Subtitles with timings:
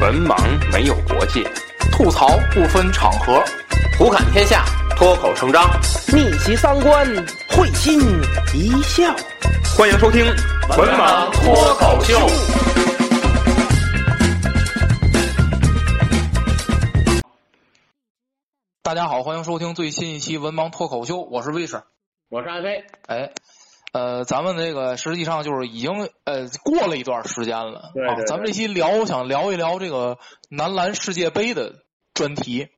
[0.00, 0.34] 文盲
[0.72, 1.44] 没有国界，
[1.92, 3.44] 吐槽不分场合，
[3.98, 4.64] 胡侃天下，
[4.96, 5.62] 脱口成章，
[6.08, 7.06] 逆袭三观，
[7.50, 8.00] 会心
[8.54, 9.14] 一笑。
[9.76, 10.24] 欢迎收听
[10.78, 12.14] 《文盲脱口秀》。
[18.82, 21.82] 大家好，欢迎收听最新一期《文盲脱口秀》，我是魏婶。
[22.30, 22.86] 我是安飞。
[23.06, 23.34] 哎，
[23.92, 28.14] 呃，咱们这个实际上就是已经呃过了一段时间了啊。
[28.14, 31.82] 对咱们这期聊，想聊一聊这个男篮世界杯的
[32.14, 32.68] 专题。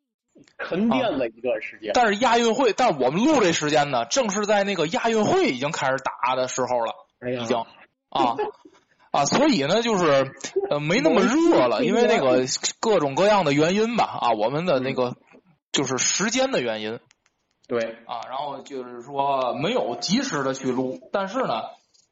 [0.59, 7.56] 沉淀了一段时间，但是亚运会，但我们录这时间呢，正是在那个亚运会已经开始打的时候了，哎已经
[8.09, 8.37] 啊
[9.10, 10.32] 啊，所以呢，就是
[10.70, 12.45] 呃没那么热了，因为那个
[12.80, 15.16] 各种各样的原因吧啊，我们的那个
[15.70, 16.98] 就是时间的原因。
[17.69, 21.62] 对，啊，然后就是说没有及时的去撸，但是呢，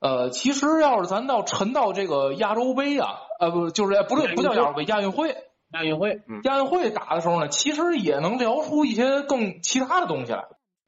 [0.01, 5.37] 呃，其实要是咱到沉到这个亚洲杯啊，呃，不，就是哎不对，不叫亚洲杯，亚运会，
[5.73, 10.45] 亚运会，嗯，亚运会打的时候呢，其实也能聊出一些更其他的东西来，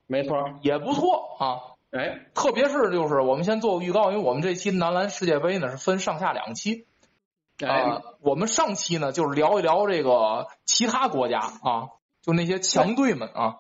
[0.07, 0.37] 没错。
[0.63, 1.47] 也不错啊。
[1.91, 6.87] 哎，特别是就是我们先做个预告，因为我们这期男篮世界杯呢是分上下两期
[7.61, 11.91] 啊、哎，我们上期呢就是聊一聊这个其他国家啊，
[12.23, 13.57] 就那些强队们啊。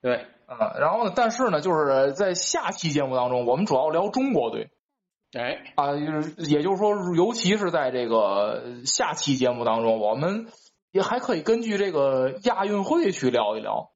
[0.00, 0.26] 对，
[0.58, 4.70] 啊，然后呢，但是呢，就是在下期节目当中，我们主要聊中国队
[5.32, 10.46] 哎，啊，就是也就是说，尤其是在这个下期节目当中，我们
[10.90, 13.90] 也还可以根据这个亚运会去聊一聊，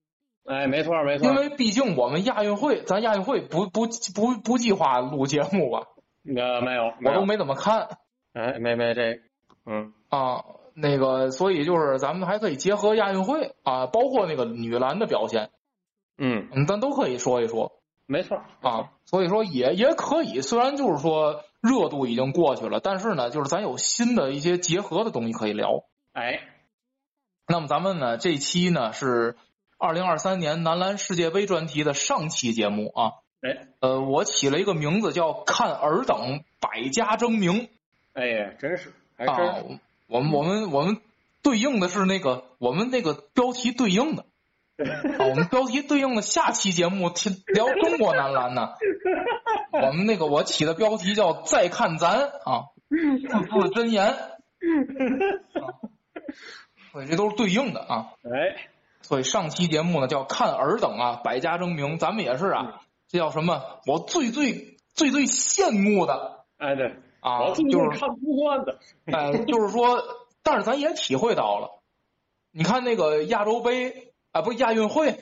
[0.45, 1.29] 哎，没错，没错。
[1.29, 5.83] 因为毕竟我们亚运会，咱亚运会不不不不计划录节目吧，
[6.25, 7.27] 呃，没有，有我都。
[7.27, 7.99] 没怎么看
[8.33, 9.21] 哎，没没这，
[9.67, 10.45] 嗯，啊。
[10.79, 15.49] 那个，所以就是咱们还可以结合亚运会啊，包括那个女篮的表现，
[16.19, 17.73] 嗯，嗯，咱都可以说一说。
[18.07, 18.41] 没错。
[18.61, 25.85] 啊，所以说也也可以，虽然就是说热度已经过去了，但是呢，就是咱有新的一些结合的东西可以聊。
[26.13, 26.41] 哎，
[27.49, 29.37] 那么咱们呢，这期呢是
[29.77, 33.13] 二零二三年男篮世界杯专题的上期节目啊。
[33.43, 37.69] 哎，呃，我起了一个名字叫“看尔等百家争鸣
[38.15, 39.57] 哎呀，真是，还”真啊。。
[40.07, 40.99] 我们我们我们
[41.43, 44.25] 对应的是那个我们那个标题对应的
[45.19, 48.75] 啊，我们标题对应的下期节目听聊中国男篮呢。
[49.73, 53.27] 我们那个我起的标题叫“再看咱”啊，字
[53.63, 54.37] 字真言，啊
[56.93, 58.13] 所以这都是对应的啊。
[58.23, 58.69] 哎，
[59.03, 63.81] 所以上期节目呢叫“看尔等啊，百家争鸣”，咱们也是啊，这叫什么？
[63.87, 68.79] 我最最最最羡慕的哎，对，啊，就是看不惯的。
[69.07, 70.03] 哎，就是说，
[70.43, 71.83] 但是咱也体会到了，
[72.51, 75.19] 你看那个亚洲杯啊，不是亚运会，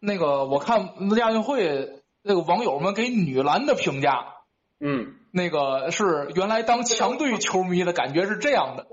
[0.00, 4.34] 那个我看亚运会那个网友们给女篮的评价，
[4.80, 8.86] 嗯，那个是原来当强队球迷的感觉是这样的，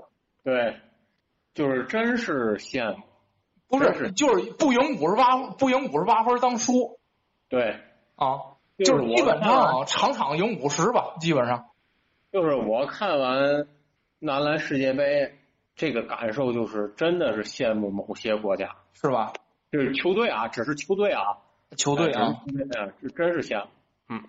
[0.44, 0.76] 对，
[1.54, 3.02] 就是真是羡慕。
[3.66, 7.00] 不是是就是不赢五十八不赢五十八分当输。
[7.48, 7.80] 对，
[8.14, 11.70] 啊，就是基本上啊场场赢五十吧，基本上。
[12.30, 13.66] 就是我看完
[14.20, 15.34] 男篮世界杯，
[15.76, 19.32] 这个感受就是真的是羡慕某些国家，是吧？
[19.72, 21.38] 就是球队啊，只是球队啊，
[21.76, 22.34] 球队啊，
[23.00, 23.70] 是真是羡慕。
[24.08, 24.22] 嗯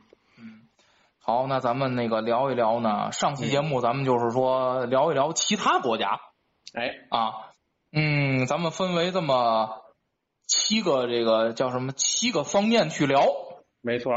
[1.19, 6.19] 好，那咱们那个聊一聊呢，上期节目咱们就是说聊一聊其他国家。
[6.73, 7.33] 哎，啊，
[7.91, 9.81] 嗯，咱们分为这么
[10.45, 13.25] 七个这个叫什么七个方面去聊。
[13.81, 14.11] 没错，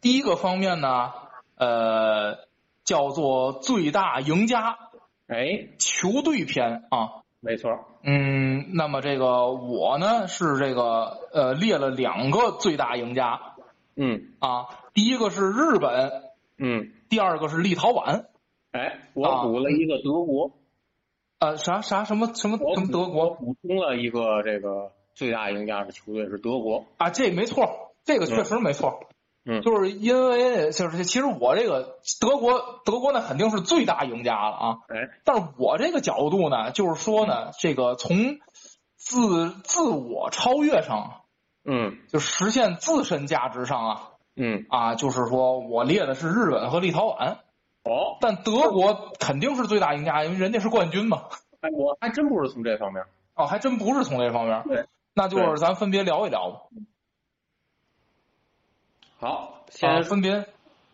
[0.00, 1.12] 第一个方面呢，
[1.56, 2.38] 呃，
[2.84, 4.78] 叫做最大赢家
[5.26, 7.22] 哎，球队篇啊。
[7.44, 7.70] 没错，
[8.04, 13.56] 嗯，那么这个我呢是这个呃列了两个最大赢家
[13.96, 16.22] 嗯啊，第一个是日本，
[16.56, 18.26] 嗯，第二个是立陶宛。
[18.70, 20.52] 哎，我啊补了一个德国，
[21.40, 26.86] 呃，啥啥什么什么什么德我国补充了一个这个最大赢家的球队是德国。
[26.96, 27.10] 啊？
[27.10, 29.00] 这没错，这个确实没错。
[29.44, 29.62] 嗯。
[29.62, 38.38] 就是因为就是其实我这个德国德国呢肯定是最大赢家了啊，哎，但是我这个角度呢，就是说呢，这个从
[38.96, 41.22] 自自我超越上，
[41.64, 41.98] 嗯。
[42.08, 47.36] 就实现自身价值上啊嗯，啊，就是说我列的是日本和立陶宛，
[47.84, 51.24] 哦，但德国肯定是最大赢家，因为人家是冠军嘛。
[51.60, 53.04] 哎，我还真不是从这方面。
[53.34, 54.84] 哦，还真不是从这方面，对，
[55.14, 56.60] 那就是咱分别聊一聊吧。
[59.22, 60.32] 好，啊，先分别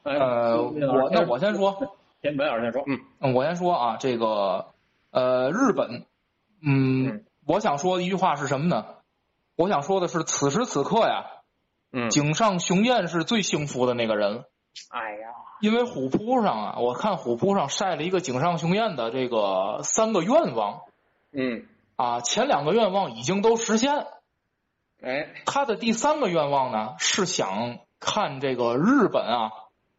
[0.02, 4.66] 哎呃，我那我先说，先白老师先说，嗯嗯，我先说啊，这个
[5.10, 6.04] 呃，日本，
[6.60, 8.84] 嗯，嗯我想说的一句话是什么呢？
[9.56, 11.24] 我想说的是，此时此刻呀，
[11.90, 14.44] 嗯，井上雄彦是最幸福的那个人。
[14.90, 15.28] 哎呀，
[15.62, 20.82] 因为虎扑上啊，我看虎扑上晒了一个井上雄彦的这个三个愿望
[21.32, 21.64] 嗯，
[21.96, 24.06] 啊，前两个愿望已经都实现，
[25.00, 29.50] 哎，他的第三个愿望呢是想看这个日本啊，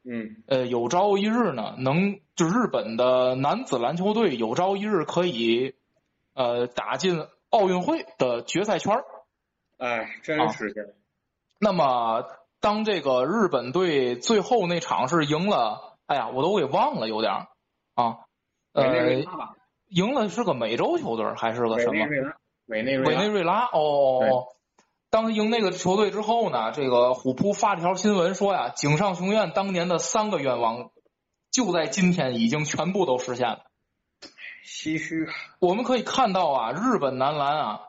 [0.03, 5.75] 嗯呃，有朝一日呢，能就日本的男子篮球队有朝一日可以
[6.33, 9.05] 呃打进奥运会的决赛圈儿
[9.77, 10.93] 哎，真啊实现了。
[11.59, 12.25] 那么，
[12.61, 17.47] 当这个日本队最后那场是赢了，哎呀，我都给忘了，有点儿
[17.95, 18.19] 啊，
[18.73, 19.23] 呃，
[19.89, 22.05] 赢了是个美洲球队还是个什么？
[22.05, 22.35] 委内瑞拉，
[22.67, 24.47] 委内瑞委内拉，瑞拉哦哦哦。
[25.09, 30.91] 当赢那个球队之后呢，这个虎扑发了条新闻说呀，井上雄彦当年的三个愿望，
[31.49, 33.65] 就在今天已经全部都实现了。
[34.63, 35.27] 唏嘘。
[35.59, 37.81] 我们可以看到啊，日本男篮啊，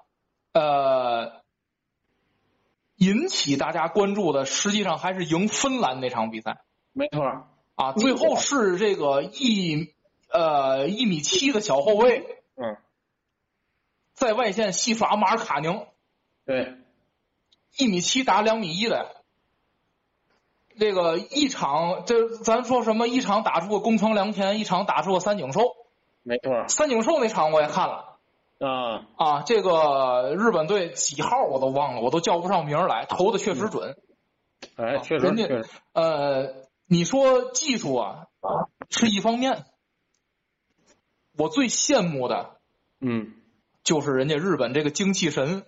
[0.55, 1.43] 呃，
[2.97, 6.63] 引起大家关注的，实际上还是赢芬兰那场比赛
[6.93, 7.23] 没错，
[7.75, 7.93] 啊。
[7.93, 9.93] 最后是这个一
[10.31, 12.79] 呃一米七的小后卫嗯，
[14.15, 15.87] 在外线戏耍马尔卡宁，
[16.47, 16.79] 对，
[17.77, 19.17] 一米七打两米一的。
[20.79, 23.07] 这个一场，这咱说什么？
[23.07, 25.77] 一场打出个宫城良田，一场打出个三井寿。
[26.23, 28.17] 没错儿三井寿那场我也看了，
[28.61, 33.97] 啊，啊，这个日本队几号我都忘了，我都叫不上名来，投的确实准。
[34.77, 35.49] 哎，确实，人家
[35.93, 36.55] 呃，
[36.87, 38.29] 你说技术啊
[38.89, 39.65] 是一方面，
[41.37, 42.57] 我最羡慕的
[43.01, 43.35] 嗯，
[43.83, 45.67] 就是人家日本这个精气神。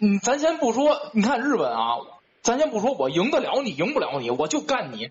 [0.00, 1.98] 嗯，咱先不说，你看日本啊，
[2.42, 5.10] 咱先不说我赢得了你，赢不了你，我就干你。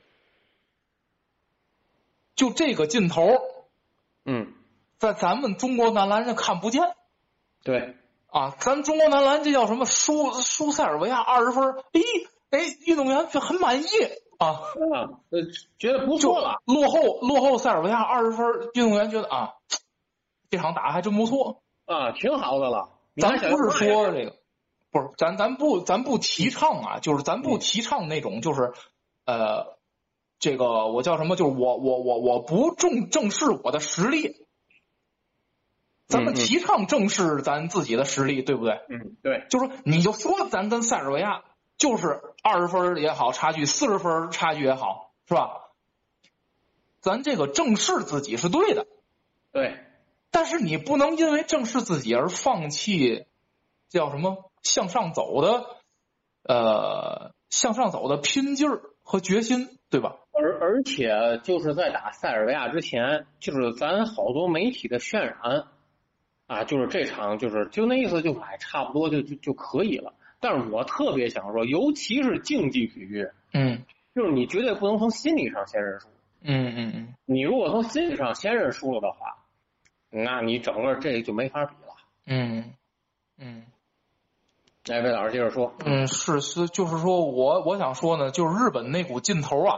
[2.35, 3.27] 就这个劲头，
[4.25, 4.53] 嗯，
[4.97, 6.95] 在咱们中国男篮上看不见。
[7.63, 7.95] 对，
[8.27, 9.85] 啊，咱中国男篮这叫什么？
[9.85, 12.01] 输输塞尔维亚二十分，哎
[12.51, 13.85] 哎，运动员却很满意
[14.37, 14.61] 啊，
[15.77, 19.53] 觉得不错了，落后落后塞尔维亚二十分，运动员觉得啊，
[20.49, 21.61] 这场打的还真不错。
[21.85, 22.89] 啊，挺好的了。
[23.17, 24.35] 咱不是说这个，
[24.91, 28.73] 不是咱咱不咱不提倡啊，就是咱不提倡那种就是
[29.25, 29.77] 呃，
[30.39, 31.35] 这个我叫什么？
[31.35, 34.45] 就是我我我我不重正视我的实力。
[36.07, 38.81] 咱们提倡正视咱自己的实力，对不对？
[38.89, 41.43] 嗯，对，就说你就说咱跟塞尔维亚
[41.77, 45.69] 就是二十分也好，差距四十分差距也好，是吧？
[46.99, 48.87] 咱这个正视自己是对的，
[49.51, 49.77] 对，
[50.31, 53.27] 但是你不能因为正视自己而放弃
[53.87, 55.65] 叫什么向上走的
[56.43, 60.17] 呃向上走的拼劲儿和决心，对吧？
[60.31, 65.67] 而而且就是在打塞尔维亚之前，就是咱好多媒体的渲染
[66.47, 70.13] 啊，就是这场就是就那意思就哎差不多就就就可以了。
[70.39, 73.83] 但是我特别想说，尤其是竞技体育，嗯
[74.15, 76.07] 就是你绝对不能从心理上先认输。
[76.41, 79.35] 嗯嗯嗯你如果从心理上先认输了的话，
[80.09, 81.95] 那你整个这就没法比了。
[82.25, 82.73] 嗯
[83.37, 83.65] 嗯
[84.87, 89.77] 哎，魏老师接着说，嗯，是是，就是说我我想说呢，就是日本那股劲头啊，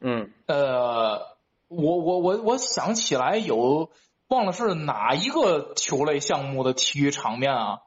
[0.00, 1.36] 嗯呃，
[1.68, 3.90] 我我我我想起来有
[4.28, 7.78] 忘了是哪一个球类项目的体育场面啊？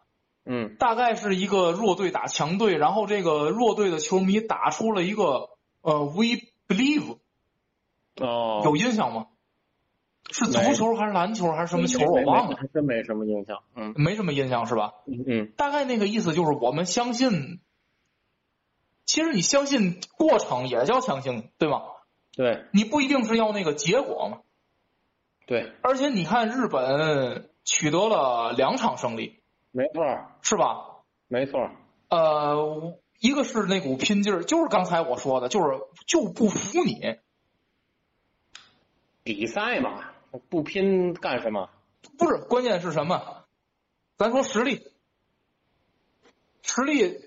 [0.49, 5.49] 嗯大概是一个弱队打强队，然后这个弱队的球迷打出了一个
[5.81, 7.17] 呃 “We believe”，
[8.15, 9.27] 哦，有印象吗？
[10.31, 12.05] 是足球还是篮球还是什么球？
[12.05, 13.59] 我忘了，还真没什么印象。
[13.75, 14.93] 嗯没什么印象是吧？
[15.05, 17.59] 嗯嗯，大概那个意思就是我们相信，
[19.05, 21.81] 其实你相信过程也叫相信，对吗？
[22.35, 24.39] 对你不一定是要那个结果嘛。
[25.47, 29.39] 对，而且你看，日本取得了两场胜利，
[29.71, 30.03] 没错
[30.41, 30.97] 是吧？
[31.29, 31.69] 没错。
[32.09, 37.17] 呃，一个是那股拼劲儿，就是刚才我说的，就是就不服你，
[39.23, 40.03] 比赛嘛，
[40.49, 41.69] 不拼干什么？
[42.17, 43.45] 不是，关键是什么？
[44.17, 44.91] 咱说实力，
[46.61, 47.19] 实力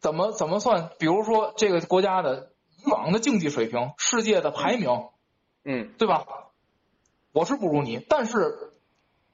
[0.00, 0.90] 怎么怎么算？
[0.98, 2.52] 比如说这个国家的
[2.84, 5.08] 以往的竞技水平、世界的排名，
[5.64, 6.26] 嗯对吧？
[7.32, 8.72] 我是不如你，但是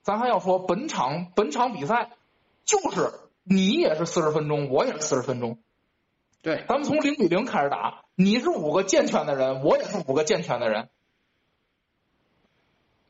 [0.03, 2.11] 咱还要说本场本场比赛
[2.65, 3.13] 就是
[3.45, 5.59] 你也是四十分钟，我也是四十分钟，
[6.43, 10.91] 对，咱们从零比零开始打，你是五个健全的人，我也是五个健全的人，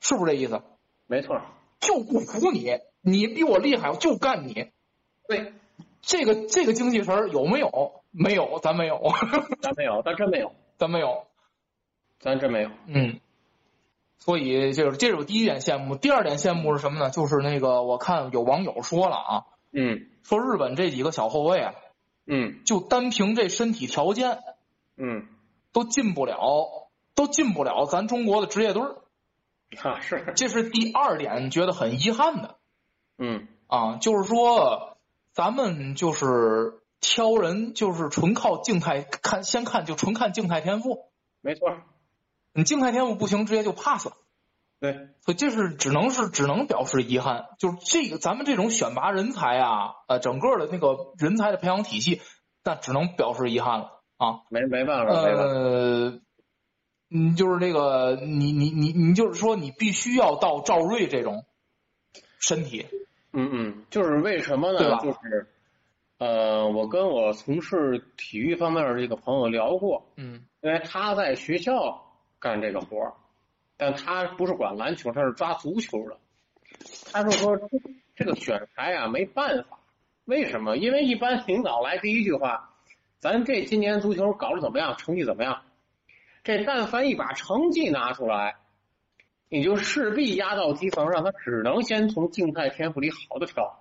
[0.04, 0.60] 是不是这意思？
[1.06, 1.40] 没错。
[1.80, 4.70] 就不服你，你比我厉害，我就干你。
[5.26, 5.54] 对，
[6.02, 8.02] 这个这个精气神有没有？
[8.10, 9.00] 没有，咱没有，
[9.60, 11.24] 咱没有，咱真没有，咱没有。
[12.20, 12.70] 咱真没有。
[12.86, 13.18] 嗯，
[14.18, 15.96] 所以就是这是我第一点羡慕。
[15.96, 17.10] 第二点羡慕是什么呢？
[17.10, 21.74] 就是那个我看有网友说了啊，嗯说日本这几个小后卫啊，
[22.26, 24.38] 嗯就单凭这身体条件，
[24.96, 25.26] 嗯
[25.72, 28.96] 都进不了，都进不了咱中国的职业队儿。
[29.82, 32.56] 啊，是，这是第二点，觉得很遗憾的。
[33.18, 33.48] 嗯。
[33.66, 34.98] 啊，就是说
[35.32, 41.10] 咱们就是挑人，就是纯靠静态看，先看就纯看静态天赋。
[41.40, 41.70] 没错，
[42.52, 44.12] 你静态天赋不行，直接就 pass 了。
[44.80, 44.92] 对，
[45.22, 52.20] 所以这是只能是只能表示遗憾，就是这个咱们这种选拔人才啊，呃，整个的那个人才的培养体系，
[52.62, 54.02] 那只能表示遗憾了。
[54.18, 54.42] 啊。
[54.50, 56.20] 没没办法，没办法，呃，
[57.16, 61.44] 嗯，就是那个，你你你你就是说，你必须要到赵睿这种
[62.40, 62.86] 身体，
[63.32, 64.78] 嗯嗯，就是为什么呢？
[64.78, 65.46] 对吧就是，
[66.18, 72.04] 呃，我跟我从事体育方面的这个朋友聊过，嗯因为他在学校
[72.40, 73.12] 干这个活儿，
[73.76, 76.16] 但他不是管篮球，他是抓足球的。
[77.12, 77.68] 他就说这
[78.16, 79.78] 这个选材啊没办法，
[80.24, 80.76] 为什么？
[80.76, 82.70] 因为一般领导来第一句话，
[83.20, 84.96] 咱这今年足球搞得怎么样？
[84.96, 85.62] 成绩怎么样？
[86.44, 88.56] 这但凡一把成绩拿出来，
[89.48, 93.80] 你就势必压到基层让，他只能先从静态天赋里好的挑。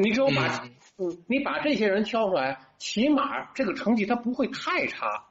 [0.00, 5.24] 你只有把嗯嗯，你把这些人挑出来，起码这个成绩他不会太差，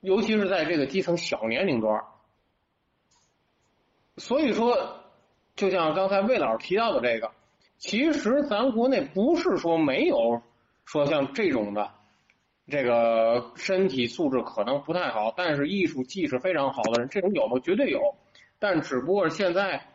[0.00, 2.04] 尤其是在这个基层小年龄段。
[4.18, 5.04] 所以说，
[5.54, 7.32] 就像刚才魏老师提到的这个，
[7.78, 10.42] 其实咱国内不是说没有
[10.84, 11.94] 说像这种的，
[12.68, 17.60] 这个身体素质可能不太好，但是艺术技术非常好的人，这种有吗？
[17.62, 18.16] 绝对有，
[18.58, 19.86] 但只不过现在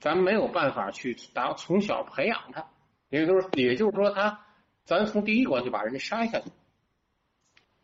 [0.00, 2.66] 咱没有办法去打从小培养他。
[3.08, 4.40] 也就是也就是说他，
[4.84, 6.46] 咱从第一关就把人家筛下去。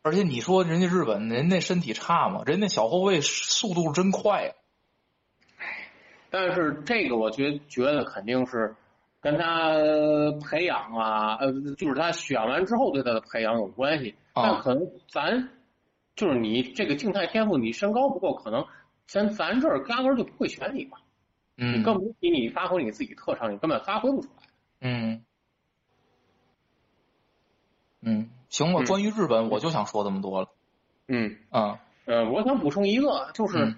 [0.03, 2.43] 而且你说人家日本人那身体差吗？
[2.47, 4.53] 人家小后卫速度真快呀、
[6.31, 8.75] 但是这个我觉觉得肯定是
[9.21, 9.73] 跟他
[10.49, 14.15] 培养啊，呃，就是他选完之后对他的培养有关系。
[14.33, 15.49] 啊但可能咱
[16.15, 18.67] 就是你这个静态天赋，你身高不够，可能
[19.07, 20.99] 咱咱这儿压根儿就不会选你嘛。
[21.57, 24.43] 嗯你更不比你发挥你自己特长，你根本发挥不出来。
[24.81, 25.25] 嗯
[28.01, 28.81] 嗯，行吧。
[28.83, 30.49] 嗯关于日本，我就想说这么多了。
[31.09, 33.77] 嗯，啊，呃，我想补充一个，就是嗯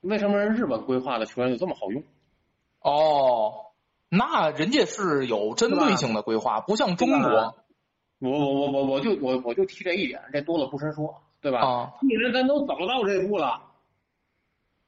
[0.00, 2.02] 为什么人日本规划的球员就这么好用？
[2.80, 3.69] 哦，
[4.12, 7.54] 那人家是有针对性的规划，不像中国
[8.18, 11.60] 我我我我我就我我就提这一点，这多了不深说，对吧？
[11.60, 11.92] 啊。
[12.00, 13.62] 既然咱都走到这步了，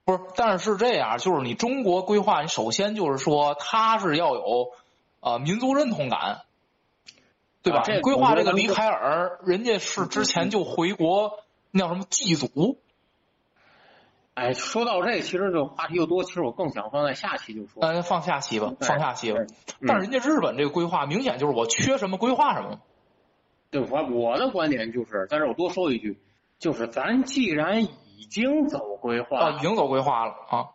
[0.05, 4.73] 不是，但是是这样，就是你中国规划，你首先就是说他是要有
[5.21, 6.43] 呃民族认同感，
[7.63, 7.79] 对吧？
[7.79, 11.39] 啊这规划这个李凯尔，人家是之前就回国，
[11.71, 12.77] 那叫什么祭祖
[14.35, 17.83] 哎，说到这，其实这话题又多，其实我更想放在下期就说。
[17.85, 19.41] 呃，放下期吧，放下期吧。
[19.41, 22.81] 嗯但是人家日本这个规划，明显就是我缺什么规划什么。
[23.71, 26.21] 对我我的观点就是，在这我多说一句，
[26.59, 30.69] 就是咱既然已经走规划，啊，已经走规划了啊。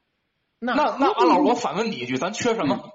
[0.59, 2.91] 那那那安老师，我反问你一句，咱缺什么？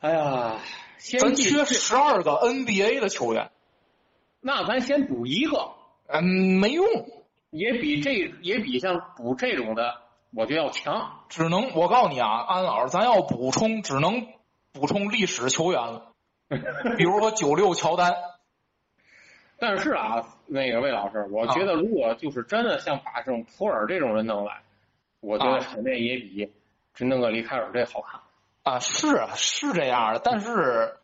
[0.00, 0.60] 哎呀，
[0.98, 3.50] 先咱缺十二个 NBA 的球员，
[4.40, 5.72] 那咱先补一个，
[6.06, 6.22] 嗯，
[6.60, 6.86] 没用，
[7.50, 8.12] 也比这
[8.42, 10.02] 也比像补这种的，
[10.34, 11.20] 我觉得要强。
[11.28, 14.26] 只能我告诉你啊，安老师，咱要补充，只能
[14.72, 16.12] 补充历史球员了，
[16.96, 18.14] 比如说九六乔丹，
[19.58, 24.62] 但是啊，那个魏老师，我觉得如果就是真的像把这种普尔这种人弄来，
[25.20, 26.52] 我觉得啊场面也比
[26.94, 28.20] 只弄个里凯尔这好看。
[28.62, 30.98] 啊，是啊，是这样的，但是，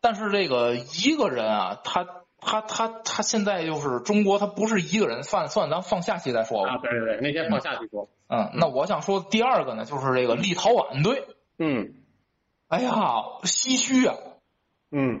[0.00, 2.06] 但是这个一个人啊，他
[2.40, 6.74] 他他他现在就是中国，他不是一个人，算算咱放下期再说吧。
[6.74, 8.08] 啊，对对对，那天放下期说。
[8.28, 11.26] 嗯，那我想说第二个呢，就是这个立陶宛队，
[11.58, 11.94] 嗯
[12.68, 12.92] 哎呀，
[13.42, 14.14] 唏嘘啊，
[14.90, 15.20] 嗯，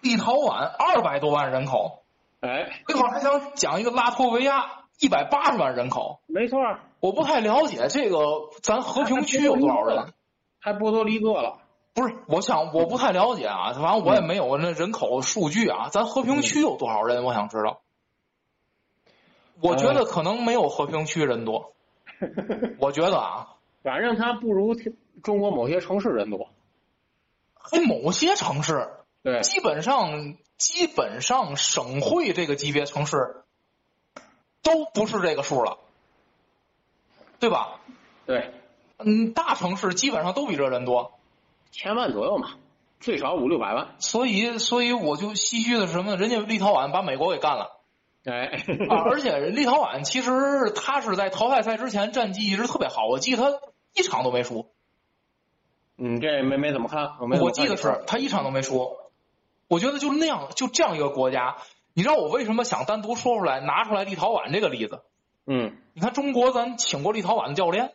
[0.00, 2.04] 立陶宛二百多万人口，
[2.40, 6.58] 哎，这块儿还想讲一个拉脱维亚一百八十万人口，没错，
[7.00, 8.18] 我不太了解这个
[8.62, 10.12] 咱和平区有多少人。
[10.58, 11.58] 还波多黎各了。
[11.96, 15.88] 不是，我想我不太了解啊，反正我也没有那人口数据啊。
[15.88, 17.24] 咱和平区有多少人？
[17.24, 17.80] 我想知道。
[19.60, 21.72] 我觉得可能没有和平区人多，
[22.78, 24.74] 我觉得啊，反正他不如
[25.22, 26.50] 中国某些城市人多。
[27.70, 28.90] 哎，某些城市
[29.22, 33.42] 对，基本上基本上省会这个级别城市
[34.62, 35.78] 都不是这个数了，
[37.40, 37.80] 对吧？
[38.26, 38.52] 对，
[38.98, 41.18] 嗯，大城市基本上都比这人多，
[41.70, 42.50] 千万左右嘛，
[43.00, 43.94] 最少五六百万。
[43.98, 46.16] 所以所以我就唏嘘的是什么呢？
[46.16, 47.80] 人家立陶宛把美国给干了。
[48.24, 48.50] 哎，
[48.88, 53.58] 啊，而且立陶宛其实他是在淘汰赛之前战绩一直特别好，我记得他
[53.94, 54.68] 一场都没输，
[55.96, 58.96] 嗯，这没没怎么看，我没看我记得是他一场都没输。
[59.68, 61.56] 我觉得就那样，就这样一个国家，
[61.94, 65.02] 你知道我为什么想单独说出来，拿出来立陶宛这个例子？
[65.46, 67.92] 嗯你看中国咱请过立陶宛的教练，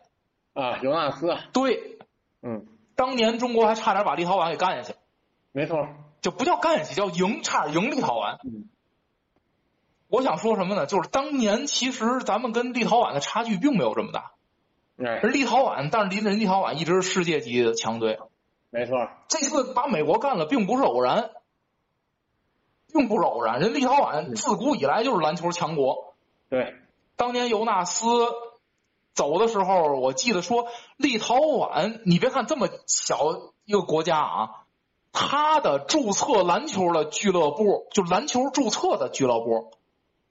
[0.54, 1.98] 啊，尤纳斯，对，
[2.42, 2.66] 嗯，
[3.02, 4.94] 当年中国还差点把立陶宛给干下去，
[5.50, 5.88] 没错，
[6.20, 8.38] 就不叫干下去，叫赢，差点赢立陶宛。
[8.44, 8.68] 嗯
[10.06, 10.84] 我想说什么呢？
[10.86, 14.32] 就是当年其实咱们跟立陶宛的差距并没有这么大，
[15.22, 18.20] 立陶宛，但是离人立陶宛一直是世界级的强队。
[18.70, 21.30] 没错，这次把美国干了，并不是偶然，
[22.92, 23.58] 并不是偶然。
[23.58, 26.14] 人立陶宛自古以来就是篮球强国。
[26.50, 26.76] 对，
[27.16, 28.06] 当年尤纳斯
[29.14, 34.50] 走的时候，我记得说立陶宛，你别看这么小一个国家啊，
[35.12, 39.72] 它的注册篮球的俱乐部，就篮球注册的俱乐部，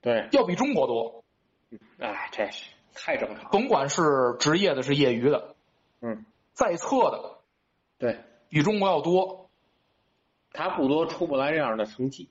[0.01, 1.23] 对，要比中国多。
[1.99, 5.55] 哎，这是太正常了，甭管是职业的，是业余的，
[6.01, 7.37] 嗯，在册的
[7.97, 8.19] 对，
[8.49, 9.49] 比中国要多。
[10.53, 12.29] 他不多出不来这样的成绩，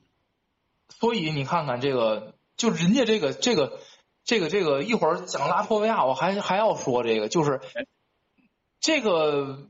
[0.91, 3.79] 所以你看看这个，就人家这个这个
[4.25, 7.61] 这个这个，一会儿讲拉脱维亚，我还还要说这个，就是
[8.81, 9.69] 这个，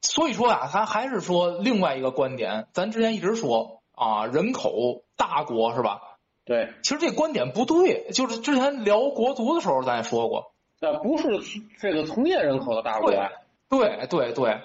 [0.00, 6.00] 所以说啊、他还是说另外一个观点，咱之前一直说啊，人口大国是吧？
[6.44, 11.40] 对，其实这观点不对，就是之前聊国足的时候咱也说过，那不是
[11.80, 13.32] 这个从业人口的大国呀，
[13.68, 14.60] 对对对，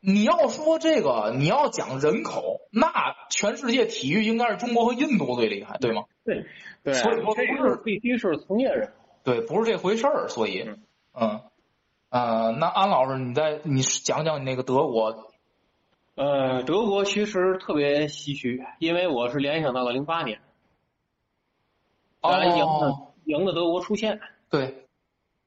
[0.00, 2.92] 你要说这个，你要讲人口，那
[3.30, 6.02] 全世界体育应该是中国和印度最厉害，对吗？
[6.24, 6.46] 对，
[6.84, 8.86] 对，所以说这不是必须是从业人。
[8.88, 8.92] 口，
[9.24, 10.78] 对，不是这回事儿，所以嗯，
[11.12, 11.40] 嗯，
[12.10, 15.30] 呃，那安老师，你再你讲讲你那个德国，
[16.14, 20.40] 呃，德国其实特别唏嘘，因为我是联想到了零八年，
[22.20, 24.86] 咱赢哦的赢的德国出线，对，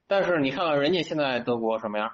[0.08, 2.12] 但是你看看人家现在德国什么样，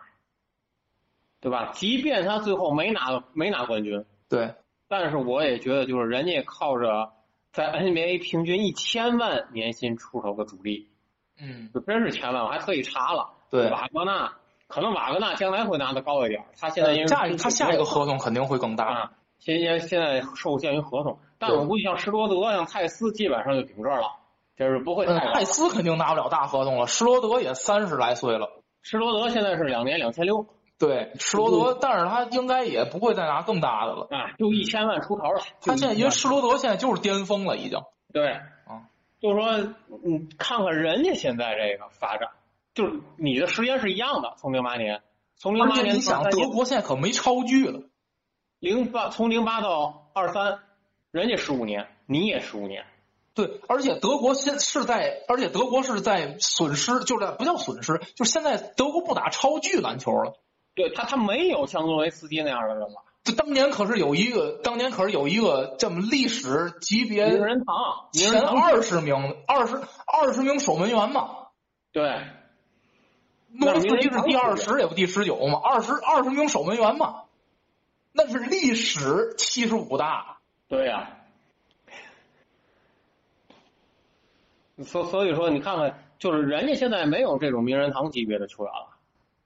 [1.40, 1.72] 对吧？
[1.74, 4.54] 即便他最后没拿没拿冠军，对，
[4.88, 7.12] 但是我也觉得就是人家靠着
[7.52, 10.88] 在 NBA 平均一千万年薪出头的主力，
[11.40, 14.34] 嗯，就真是千万，我还特意查了，对，瓦格纳
[14.68, 24.08] 可能瓦格纳将来会拿的高一点，他现在因为下一他下一个合同肯定会更大，啊，现在现在受限于合同，但我估计像施罗德、像泰斯基本上就顶这儿了，
[24.56, 25.34] 就是不会嗯太高。
[25.34, 28.50] 泰斯肯定拿不了大合同了，施罗德也三十来岁了，
[28.82, 30.46] 施罗德现在是两年两千六
[30.82, 35.40] 对，施罗德，但是他应该也不会再拿更大的了，啊，就一千万出头了。
[35.62, 37.80] 他现在因为施罗德现在就是巅峰了，已经，
[38.12, 38.90] 对啊，
[39.22, 42.30] 就是说，你，看看人家现在这个发展，
[42.74, 45.04] 就是你的时间是一样的，从零八年，
[45.36, 47.84] 从零而八年你想，德国现在可没超巨了，
[48.58, 50.62] 零八从零八到二三，
[51.12, 52.86] 人家十五年，你也十五年，
[53.36, 60.34] 对，而且德国现是在，而且德国是在损失，就是不叫损失，就是现在德国不打超巨篮球了。
[60.74, 69.16] 对他他没有像诺维斯基那样的人了，这当年可是有一个，当年可是有一个这么历史级别名人堂，名前二十名、
[69.48, 71.48] 二十二十名守门员嘛。
[71.92, 72.22] 对。
[73.54, 77.24] 诺维斯基是第二十也不第十九嘛，二十二十名守门员嘛，
[78.14, 80.38] 那是历史七十五大。
[80.70, 81.18] 对呀、
[84.86, 88.91] 所所以说，你看看，就是人家现在没有这种名人堂级别的球员了，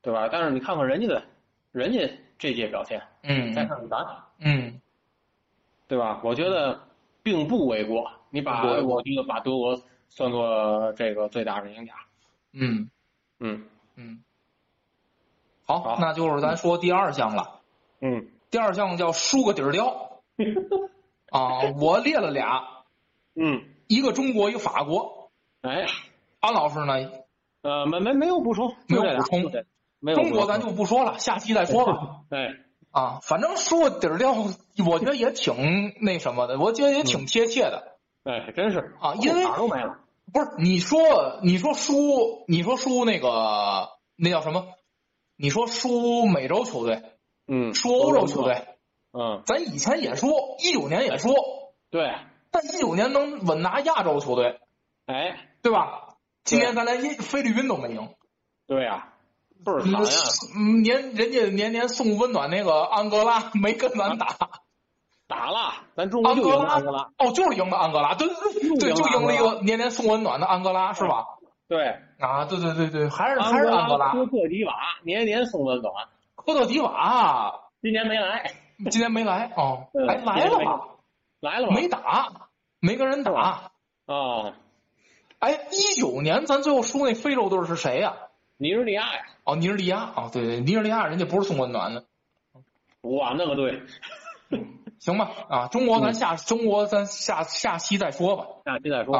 [0.05, 0.29] 对吧？
[0.31, 1.23] 但是你看看人家的，
[1.71, 4.05] 人家这届表现，嗯再看看咱，
[4.39, 4.79] 嗯，
[5.87, 6.21] 对吧？
[6.23, 6.79] 我觉得
[7.23, 8.11] 并不为过。
[8.29, 11.93] 你把我觉得把德国算作这个最大的赢家，
[12.53, 12.91] 嗯
[13.39, 13.65] 嗯
[13.95, 14.21] 嗯。
[15.65, 17.61] 好，好那就是咱说第二项了。
[18.01, 20.21] 嗯第二项叫输个底儿掉
[21.31, 22.83] 啊，我列了俩，
[23.33, 25.31] 嗯，一个中国，一个法国。
[25.61, 25.87] 哎，
[26.41, 26.93] 安老师呢？
[27.63, 29.51] 呃，没没没有补充，没有补充
[30.05, 32.21] 没有中国咱就不说了，下期再说吧。
[32.29, 32.55] 对，
[32.91, 34.33] 啊，反正说底儿掉，
[34.87, 37.97] 我觉得也挺那什么的，我觉得也挺贴切的。
[38.23, 39.97] 哎，真是啊因为哪儿都没了，
[40.31, 44.67] 不是你说你说输，你说输那个那叫什么？
[45.37, 47.01] 你说输美洲球队，
[47.47, 48.67] 嗯，输欧洲球队，
[49.11, 50.29] 嗯，咱以前也输，
[50.63, 51.33] 一九年也输，
[51.89, 52.13] 对，
[52.51, 54.59] 但一九年能稳拿亚洲球队，
[55.07, 56.15] 哎，对吧？
[56.43, 58.07] 今年咱连一菲律宾都没赢。
[58.67, 59.13] 对呀、
[59.63, 60.09] 倍儿嗯惨呀、
[60.57, 64.35] 嗯年人家年年送温暖那个安哥拉没跟咱打，
[65.27, 71.25] 打了，咱中国就赢了安哥拉，哦，就是赢的安哥拉，对对对对，就赢了一个年年送温暖的安哥拉，是吧？
[71.67, 75.93] 对，啊，对对对对，还是还是安哥拉，科特迪瓦年年送温暖，
[76.35, 78.51] 科特迪瓦今年没来，
[78.91, 80.81] 今年没来哦， 嗯还来了吧？
[81.39, 81.73] 来了吗？
[81.75, 82.31] 没打，
[82.79, 83.31] 没跟人打。
[84.05, 84.53] 啊，
[85.39, 88.13] 哎，一九年咱最后输那非洲队是谁呀？
[88.57, 92.05] 尼日利亚呀，哦，尼日利亚哦，对对，尼日利亚人家不是送温暖的，
[93.01, 93.83] 哇，那个对，
[94.99, 96.13] 行吧，啊，中国咱嗯。
[96.15, 99.13] 下、中国咱下下期再说吧，下期再说。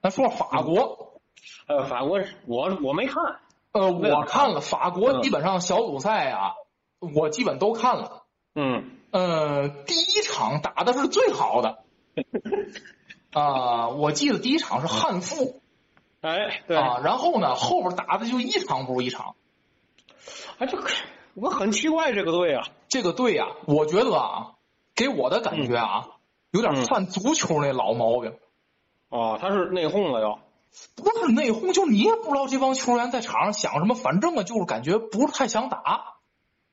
[0.00, 1.20] 咱说法国，
[1.66, 3.40] 呃，法国我我没看，
[3.72, 5.22] 呃，我看了法国嗯。
[5.22, 6.54] 基本上小组赛啊，
[7.00, 8.22] 我基本都看了。
[8.54, 8.98] 嗯。
[9.10, 11.82] 呃，第一场打的是最好的，
[13.34, 15.60] 啊、我记得第一场是汉服
[16.20, 19.34] 哎，对，啊，然后呢后边打的就一场不如一场。
[20.58, 20.88] 哎，这个
[21.34, 24.52] 我很奇怪这个队啊，这个队啊，我觉得啊，
[24.94, 26.08] 给我的感觉啊，
[26.50, 28.34] 有点嗯犯足球那老毛病。
[29.08, 30.38] 哦，他是内讧了又，
[30.96, 36.14] 不是内讧，就你也不知道这帮球员在场上想什么，反正啊，就是感觉不是太想打，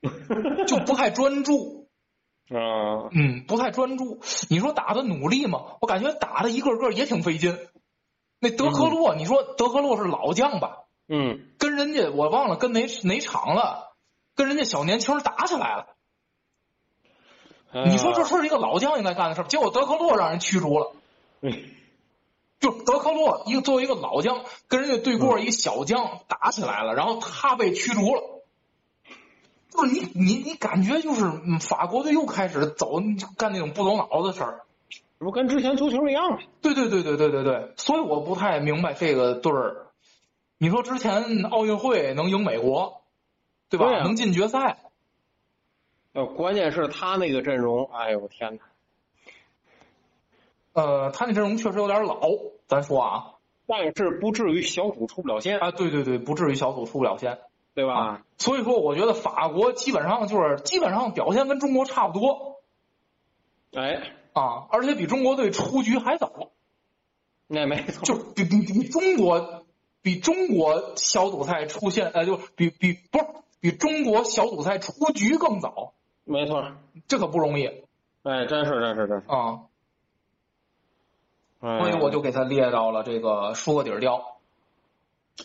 [0.66, 1.86] 就不太专注，
[2.50, 4.20] 嗯嗯，不太专注。
[4.48, 5.76] 你说打的努力吗？
[5.80, 7.58] 我感觉打的一个个也挺费劲。
[8.38, 10.78] 那德克洛，你说德克洛是老将吧？
[11.12, 13.94] 嗯，跟人家我忘了跟哪哪场了，
[14.34, 15.86] 跟人家小年轻打起来了。
[17.72, 20.92] 哎你说这是一个老将应该干的事儿，结果德克洛让人驱逐了。
[21.40, 21.52] 嗯
[22.58, 28.22] 就德克洛一个作为一个老将，跟人家对过一个小将打起来了，然后他被驱逐了。
[29.70, 33.00] 就是你你你感觉就是嗯法国队又开始走
[33.38, 34.60] 干那种不走脑子的事儿。
[35.18, 36.38] 这不跟之前足球一样吗？
[36.60, 39.86] 对对对对对对对，所以我不太明白这个队儿。
[40.62, 43.00] 你说之前奥运会能赢美国，
[43.70, 43.86] 对吧？
[43.86, 44.76] 对啊能进决赛，
[46.12, 48.62] 呃，关键是他那个阵容，哎呦我天哪！
[50.74, 52.20] 呃，他那阵容确实有点老，
[52.66, 53.34] 咱说啊
[53.66, 57.38] 但是不至于小组出不了线，啊，对对对，不至于小组出不了线。
[57.72, 57.94] 对吧？
[57.94, 62.56] 啊所以说，我觉得法国基本上就是基本上表现跟中国差不多
[63.72, 66.50] 哎，啊，而且比中国队出局还早，
[67.46, 69.59] 那没错，就比比比中国
[70.02, 73.26] 比中国小组赛出现，呃，就比比不是
[73.60, 75.92] 比中国小组赛出局更早，
[76.24, 76.72] 没错。
[77.08, 77.66] 这可不容易
[78.22, 79.26] 哎，真是真是真是。
[79.28, 79.62] 啊。
[81.60, 84.38] 哎所以我就给他列到了这个输个底儿掉。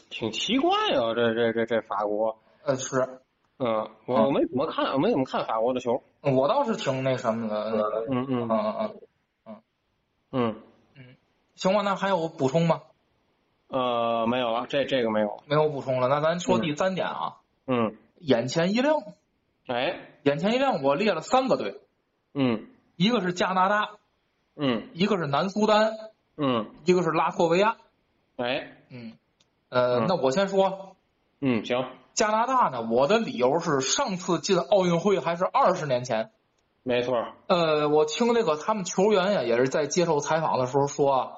[0.09, 3.19] 挺奇怪啊，这这这这法国，呃，是
[3.59, 6.03] 嗯，我没怎么看，我没怎么看法国的球。
[6.21, 8.95] 我倒是挺那什么的，嗯嗯，嗯嗯嗯
[9.45, 9.61] 嗯
[10.31, 10.55] 嗯，
[10.95, 11.15] 嗯，
[11.55, 12.81] 行吧，那还有补充吗？
[13.67, 15.41] 呃，没有了，这这个没有。
[15.45, 18.95] 没有补充了，那咱说第三点啊，嗯，眼前一亮，
[19.67, 21.81] 哎，眼前一亮，我列了三个队，
[22.33, 23.89] 嗯一个是加拿大，
[24.55, 25.93] 嗯一个是南苏丹，
[26.37, 27.77] 嗯，一个是拉脱维亚。
[28.37, 29.13] 哎，嗯，
[29.69, 30.95] 呃，嗯那我先说
[31.41, 36.31] 嗯，行，加拿大呢，我的理由是上次进奥运会还是二十年前。
[36.83, 37.15] 没错。
[37.47, 41.31] 呃，我听那个他们球员呀，也是在接受采访的时候说啊，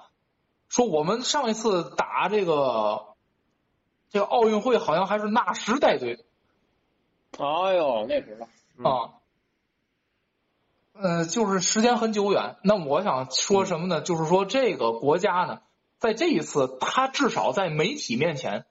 [0.70, 3.16] 说我们上一次打这个
[4.10, 6.26] 这个奥运会好像还是纳什带队
[7.38, 9.14] 哎呦，那时候，嗯啊。
[11.00, 12.56] 呃，就是时间很久远。
[12.64, 14.02] 那我想说什么呢？
[14.02, 15.62] 就是说这个国家呢，
[16.00, 18.66] 在这一次，他至少在媒体面前，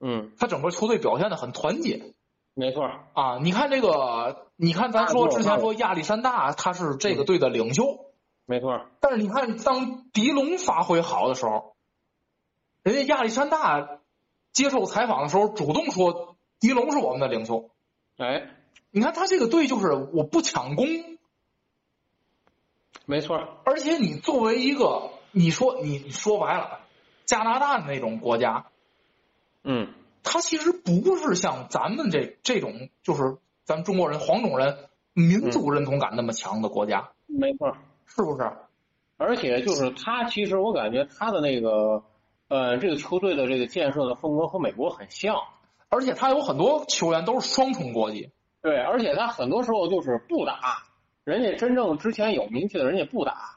[0.00, 2.14] 嗯，他整个球队表现的很团结
[2.54, 2.84] 没错。
[3.12, 3.38] 啊。
[3.40, 8.07] 你看这个，你看咱说之前说亚历山大他是这个队的领袖，
[8.50, 11.76] 没错，但是你看当狄龙发挥好的时候，
[12.82, 13.98] 人家亚历山大
[14.52, 17.68] 接受采访的时候主动说狄龙是我们的领袖。
[18.16, 18.48] 哎，
[18.90, 20.86] 你看他这个队就是我不抢攻，
[23.04, 26.80] 没错，而且你作为一个，你说你说白了，
[27.26, 28.64] 加拿大那种国家，
[29.62, 37.76] 嗯，他其实不是像咱们这这种，就是咱们中国人黄种人民族认同感那么强的国家，没错。
[38.08, 38.50] 是不是？
[39.16, 42.02] 而且就是他，其实我感觉他的那个，
[42.48, 45.36] 呃，这个球队的这个建设的风格和美国很像。
[45.90, 50.84] 而且他有很多球员都是双重国籍，对，而且他很多时候就是不打，
[51.24, 53.56] 人家真正之前有名气的人家不打。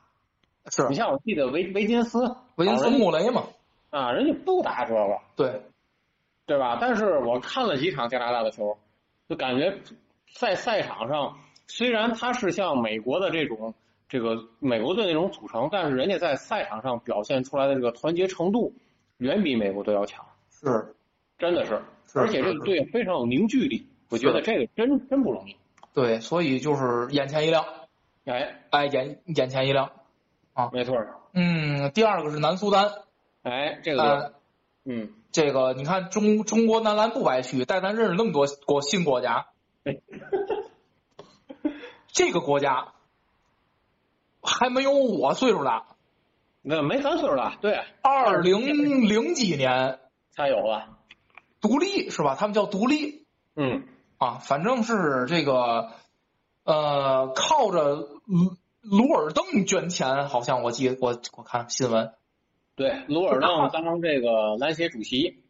[0.70, 3.44] 是你像我记得维维金斯，维金斯穆雷嘛？
[3.90, 5.64] 啊，人家不打这个，对，
[6.46, 6.78] 对吧？
[6.80, 8.78] 但是我看了几场加拿大的球，
[9.28, 9.80] 就感觉
[10.34, 11.38] 在赛场上，
[11.68, 13.74] 虽然他是像美国的这种
[14.12, 18.74] 这个美国队那种组成，但是人家在赛场上表现出来的这个团结程度，
[19.20, 20.94] 远比美国队要强，是，
[21.40, 21.82] 真的是。
[22.12, 25.56] 是而且这个队非常有凝聚力，我觉得这个真真不容易。
[25.94, 27.66] 对，所以就是眼前一亮，
[28.26, 29.94] 哎，哎，眼眼前一亮
[30.52, 30.70] 啊。
[30.74, 30.98] 没错。
[31.32, 32.92] 嗯，第二个是南苏丹，
[33.44, 34.34] 哎，这个呃，
[34.84, 39.46] 嗯，这个你看中中国男篮不白去，带咱认识那么多国新国家，
[42.12, 42.90] 这个国家
[44.42, 45.86] 还没有我岁数大，
[46.62, 50.00] 那没咱岁数大，对，二零零几年
[50.32, 50.98] 才有了。
[51.60, 52.36] 独立是吧？
[52.36, 53.84] 他们叫独立嗯，
[54.18, 55.92] 啊，反正是这个
[56.64, 62.14] 呃，靠着嗯鲁尔邓捐钱，好像我记得我我看新闻，
[62.76, 65.44] 对，鲁尔邓当这个篮协主席，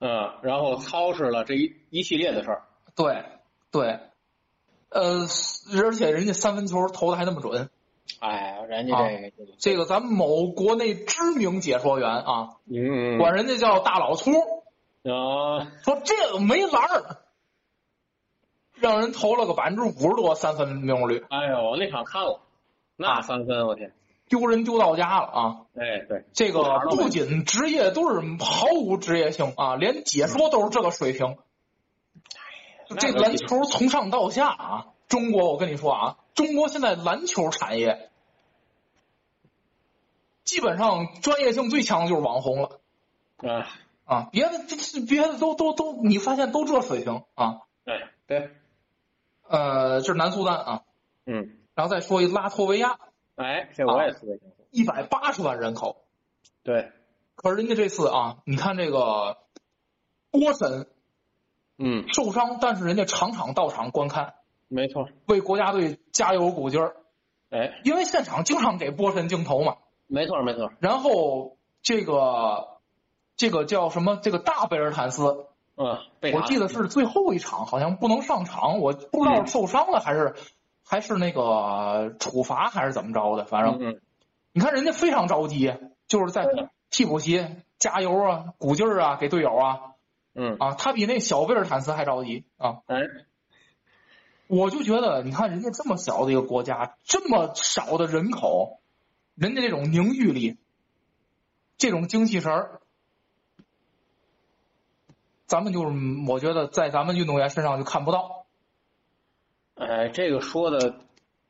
[0.00, 2.62] 嗯，然后操持了这一一系列的事儿。
[2.96, 3.24] 对
[3.70, 4.00] 对，
[4.88, 5.26] 呃，
[5.80, 7.70] 而且人家三分球投的还那么准。
[8.18, 14.32] 哎，人家这个、这个咱们某国内知名解说员啊，嗯，管人家叫大老粗，
[15.04, 17.16] 啊，说这个没篮儿，
[18.74, 22.40] 让人投了个百分之五十多三分命中率，哎呦，我那场看了，
[22.96, 23.92] 那三分，我天，
[24.28, 25.56] 丢人丢到家了啊！
[25.74, 31.36] 哎，对，这个不仅职业都是毫无职业性啊，连解说都是这个水平。
[32.98, 38.10] 这篮球从上到下啊，中国我跟你说啊，中国现在篮球产业
[40.44, 42.80] 基本上专业性最强的就是网红了。
[43.38, 43.66] 啊。
[44.04, 47.60] 啊，别的这别的都都都，你发现都这水平啊？
[47.84, 48.50] 对对，
[49.46, 50.82] 呃，这是南苏丹啊，
[51.26, 52.98] 嗯，然后再说一拉脱维亚，
[53.36, 56.04] 哎，这我也特别清楚，一百八十万人口，
[56.64, 56.90] 对，
[57.36, 59.38] 可是人家这次啊，你看这个
[60.32, 60.88] 波神，
[61.78, 64.34] 嗯，受伤，但是人家场场到场观看，
[64.70, 66.94] 没错，为国家队加油鼓劲儿，
[67.50, 72.78] 哎，因为现场经常给波神镜头嘛，没错没错，然后这个
[73.36, 74.18] 这个叫什么？
[74.22, 75.98] 这个大贝尔坦斯，嗯，
[76.32, 80.34] 我记得是最后一场，好像不能上场，我不知道受伤了还是、
[80.86, 84.00] 还是那个处罚还是怎么着的，反正、嗯
[84.52, 85.72] 你看人家非常着急，
[86.08, 86.44] 就是在
[86.90, 87.46] 替补席
[87.78, 89.78] 加油啊、鼓劲儿啊，给队友啊
[90.34, 92.78] 嗯，啊，他比那小贝尔坦斯还着急啊。
[92.86, 92.96] 哎，
[94.50, 98.80] 我就觉得，你看人家这么小的一个国家，这么少的人口，
[99.36, 100.58] 人家这种凝聚力，
[101.78, 102.80] 这种精气神儿，
[105.46, 105.94] 咱们就是
[106.28, 108.46] 我觉得在咱们运动员身上就看不到。
[109.76, 110.96] 哎，这个说的，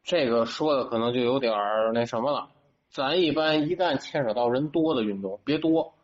[0.04, 2.50] 这个说的可能就有点儿那什么了。
[2.90, 5.94] 咱一般一旦牵扯到人多的运动，别多，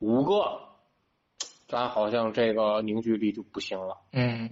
[0.00, 0.60] 五个，
[1.66, 3.96] 咱好像这个凝聚力就不行了。
[4.12, 4.50] 嗯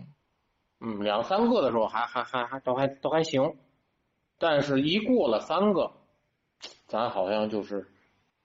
[0.80, 3.56] 嗯，两三个的时候还还还还都还都还行，
[4.38, 5.92] 但是一过了三个，
[6.86, 7.90] 咱好像就是，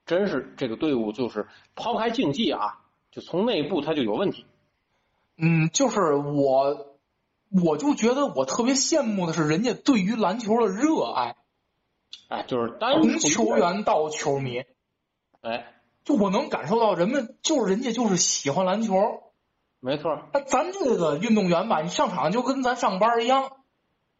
[0.06, 2.80] 真是这个队伍就是抛开竞技啊，
[3.12, 4.46] 就从内部它就有问题。
[5.36, 6.96] 嗯，就是我，
[7.50, 11.36] 我就觉得我特别羡慕的是人家对于篮球的热爱，
[12.30, 14.63] 哎，就是单从球员到球迷，
[15.42, 15.74] 哎，
[16.06, 18.94] 就我能感受到人们就是人家就是喜欢篮球。
[19.82, 23.52] 没错，那咱这个运动员吧，你上场就跟咱上班一样。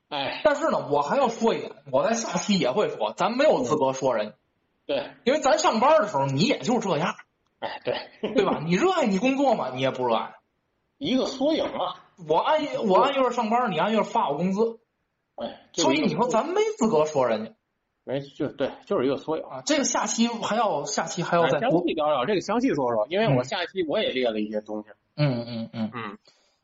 [0.08, 4.34] 哎，但是呢，我还要说一点，我在下期也会说，咱没有资格说人，
[4.86, 7.13] 对，因为咱上班的时候你也就是这样，
[7.60, 8.62] 哎，对，对吧？
[8.65, 9.69] 你热爱你工作吗？
[9.74, 10.34] 你也不热爱。
[10.98, 14.80] 一个缩影啊，我按我按月上班，你按月发我工资，
[15.36, 17.52] 哎，所以你说咱没资格说人家
[18.04, 19.43] 没就对，就是一个缩影。
[19.43, 19.62] 啊。
[19.65, 21.69] 这个下期还要下期还要再详。
[21.69, 24.89] 细聊聊这个，详细说说，因为我嗯下期我也列了一些东西。
[25.19, 26.17] 嗯嗯嗯，嗯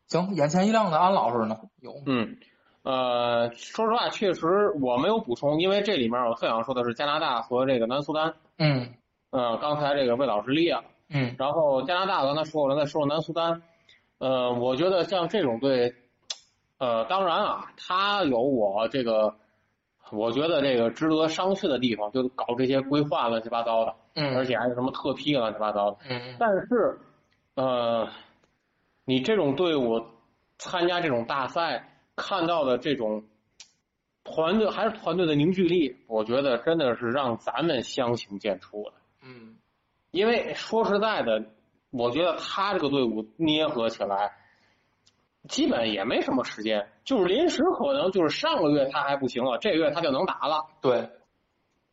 [0.07, 1.57] 行，眼前一亮的安老师呢？
[1.81, 2.37] 有嗯，
[2.83, 8.33] 呃，说实话，确实我没有补充，因为这里面我特想说的是加拿大和这个南苏丹。
[8.57, 8.93] 嗯
[9.31, 13.61] 呃，刚才这个魏老师列了，嗯然后加拿大刚才说了，再说说南苏丹。
[14.17, 15.93] 呃，我觉得像这种队，
[16.77, 19.35] 呃，当然啊，他有我这个，
[20.13, 25.97] 我觉得这个值得商榷的地方，就搞这些规划乱七八糟的，嗯，而且还有什么特批乱七八糟的。
[26.09, 26.97] 嗯但是，
[27.55, 28.07] 呃，
[29.05, 30.03] 你这种队伍
[30.57, 33.23] 参加这种大赛，看到的这种
[34.23, 38.93] 团队还是团队的凝聚力，我觉得真的是让咱们相形见绌的。
[39.21, 39.57] 嗯
[40.11, 41.45] 因为说实在的，
[41.91, 44.31] 我觉得他这个队伍捏合起来，
[45.49, 50.65] 基本也没什么时间，就是临时可能就是上个月他还不行了，这个月他就能打了。
[50.81, 51.09] 对，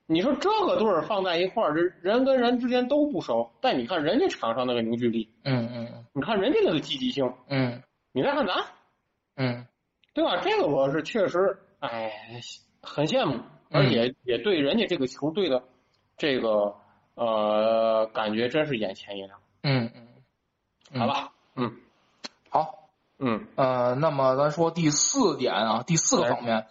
[0.06, 8.64] 你说这个队儿放在一块儿，人人跟人之间都不熟，但你看人家场上那个凝聚力，嗯嗯你看人家那个积极性，嗯你再看咱，
[9.36, 9.66] 嗯
[10.14, 10.36] 对吧？
[10.42, 12.12] 这个我是确实，哎，
[12.82, 15.62] 很羡慕，而且也对人家这个球队的
[16.18, 16.74] 这个
[17.14, 20.08] 呃感觉真是眼前一亮，嗯嗯
[20.92, 21.32] 嗯，好吧？
[21.56, 21.74] 嗯
[22.50, 26.66] 好，嗯呃，那么咱说第四点啊，第四个方面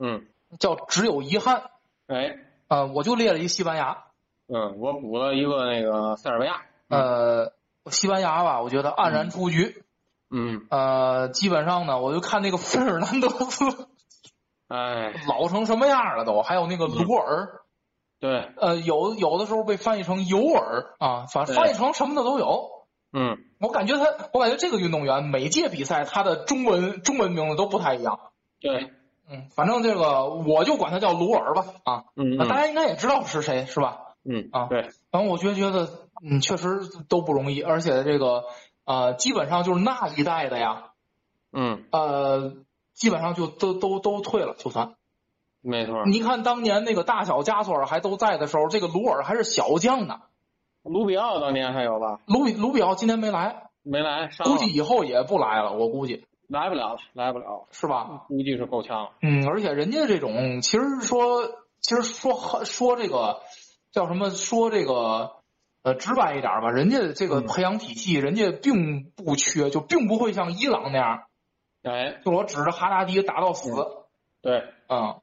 [0.00, 0.26] 嗯，
[0.58, 1.70] 叫只有遗憾。
[2.08, 2.36] 哎
[2.70, 4.04] 呃，我就列了一西班牙，
[4.46, 7.52] 嗯，我补了一个那个塞尔维亚，呃，
[7.90, 9.84] 西班牙吧，我觉得黯然出局。
[10.30, 13.88] 嗯，呃，基本上呢，我就看那个费尔南德斯
[14.68, 17.60] 哎，老成什么样了都，还有那个鲁尔，
[18.20, 22.70] 对，呃，有有的时候被翻译成尤尔啊，反正翻译成什么的都有。
[23.12, 28.20] 嗯我感觉他，我感觉这个运动员每届比赛他的中文中文名字都不太一样。
[28.60, 28.92] 对，
[29.30, 34.14] 嗯，反正这个我就管他叫鲁尔吧啊，嗯大家应该也知道是谁是吧？
[34.24, 35.88] 嗯啊对，反正我觉觉得
[36.22, 38.44] 嗯确实都不容易，而且这个
[38.84, 40.92] 呃基本上就是那一代的呀，
[41.52, 42.54] 嗯，呃
[42.94, 44.94] 基本上就都都都退了，就算。
[45.62, 46.04] 没错。
[46.06, 50.20] 你看当年那个大小加索尔还都在的时候，这个鲁尔还是小将呢。
[50.82, 52.20] 卢比奥当年还有吧？
[52.26, 58.24] 卢比卢比奥今年没来，没来，估计以后也不来了，我估计来不了了，来不了了，是吧？
[58.26, 59.10] 估计是够呛。
[59.22, 61.48] 嗯，而且人家这种其实说，
[61.80, 63.40] 其实说说这个
[63.92, 64.30] 叫什么？
[64.30, 65.36] 说这个
[65.82, 71.22] 呃直白一点吧，人家这个嗯培养体系，人家并不缺，就并不会像伊朗那样，
[71.84, 73.70] 哎，就我指着哈达迪打到死。
[74.42, 75.20] 对，嗯，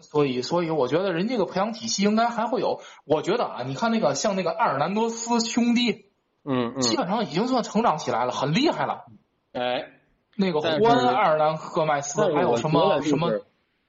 [0.00, 2.80] 所以，所以我觉得人家个培养体系应该还会有。
[3.04, 6.10] 我觉得啊，你看那个像那个埃尔南多斯兄弟，
[6.42, 9.04] 嗯嗯，基本上已经算成长起来了，很厉害了。
[9.52, 9.90] 哎，
[10.36, 13.30] 那个但是胡安·埃尔兰赫麦斯，还有什么什么，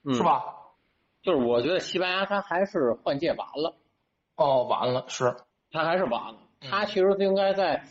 [0.04, 0.24] 嗯是？
[0.24, 0.44] 吧？
[1.22, 3.76] 就是我觉得西班牙他还是换届晚了，
[4.36, 5.36] 哦，完了，是，
[5.72, 6.38] 他还是晚了。
[6.62, 7.84] 嗯他其实应该在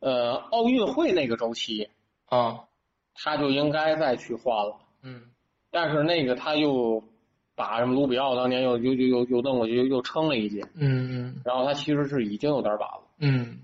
[0.00, 1.88] 呃奥运会那个周期，
[2.26, 2.64] 啊，
[3.14, 4.76] 他就应该再去换了。
[5.02, 5.22] 嗯
[5.70, 7.02] 但是那个他又
[7.54, 13.02] 把什么卢比奥当年又又又又又弄过去，又又撑了一届，嗯嗯然后他其实是已经有点晚了。
[13.18, 13.60] 嗯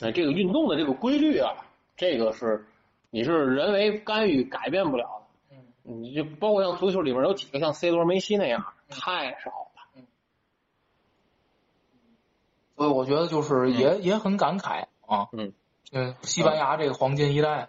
[0.00, 1.52] 哎，这个运动的这个规律啊，
[1.96, 2.66] 这个是
[3.10, 5.56] 你是人为干预改变不了的。
[5.84, 9.66] 嗯，你就包括像足球里面有几个像 C 罗、梅西那样，太少了。
[9.96, 10.06] 嗯
[12.76, 15.52] 所以我觉得就是也也很感慨啊，嗯
[15.92, 17.68] 嗯，西班牙这个黄金一代，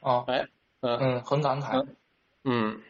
[0.00, 0.46] 啊，哎，
[0.80, 1.84] 嗯嗯，很感慨。
[2.44, 2.80] 嗯，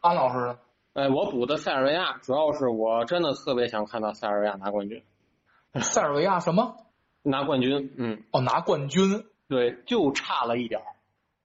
[0.00, 0.58] 安老师呢？
[0.94, 5.02] 哎，我补的塞尔维亚，主要是我真的特别想看到塞尔维亚拿冠军，
[5.74, 6.76] 塞尔维亚什么？
[7.22, 7.92] 拿冠军。
[7.98, 9.26] 嗯，哦，拿冠军。
[9.48, 10.86] 对，就差了一点儿，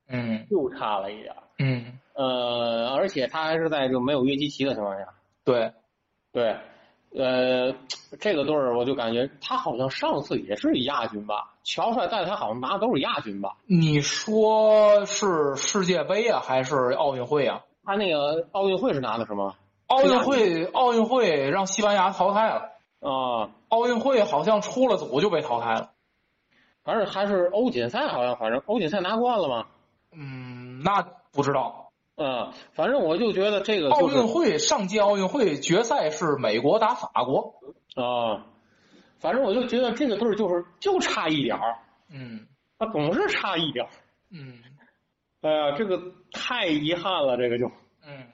[0.07, 1.35] 嗯又差了一点。
[1.57, 5.07] 嗯，呃，而且他还是在就没有约基奇的情况下，
[5.43, 5.71] 对，
[6.33, 6.57] 对，
[7.15, 7.73] 呃，
[8.19, 13.55] 这个队儿我就感觉他好像上次也是亚军吧，乔帅带他好像拿的都是亚军吧。
[13.65, 17.63] 你说是世界杯啊，还是奥运会啊？
[17.85, 19.55] 他那个奥运会是拿的什么？
[19.87, 22.71] 奥运会，奥运会让西班牙淘汰了。
[22.99, 25.91] 啊、奥运会好像出了组就被淘汰了。
[26.83, 29.67] 反正还是欧锦赛，好像反正欧锦赛拿冠了嘛。
[30.85, 31.91] 嗯，那不知道。
[32.15, 37.55] 嗯，反正我就觉得这个奥就是运会上届奥运会决赛是美国打法国。
[37.95, 38.45] 啊，
[39.19, 43.89] 反正我就觉得这个队儿就是就差一点儿，嗯他总是差一点儿。
[44.31, 44.61] 嗯
[45.41, 45.99] 哎呀，这个
[46.31, 47.69] 太遗憾了，这个就。
[48.05, 48.27] 嗯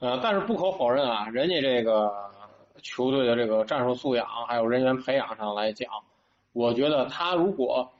[0.00, 2.12] 呃，但是不可否认啊，人家这个
[2.82, 5.88] 球队的这个战术素养还有人员培养上来讲，
[6.52, 7.92] 我觉得他如果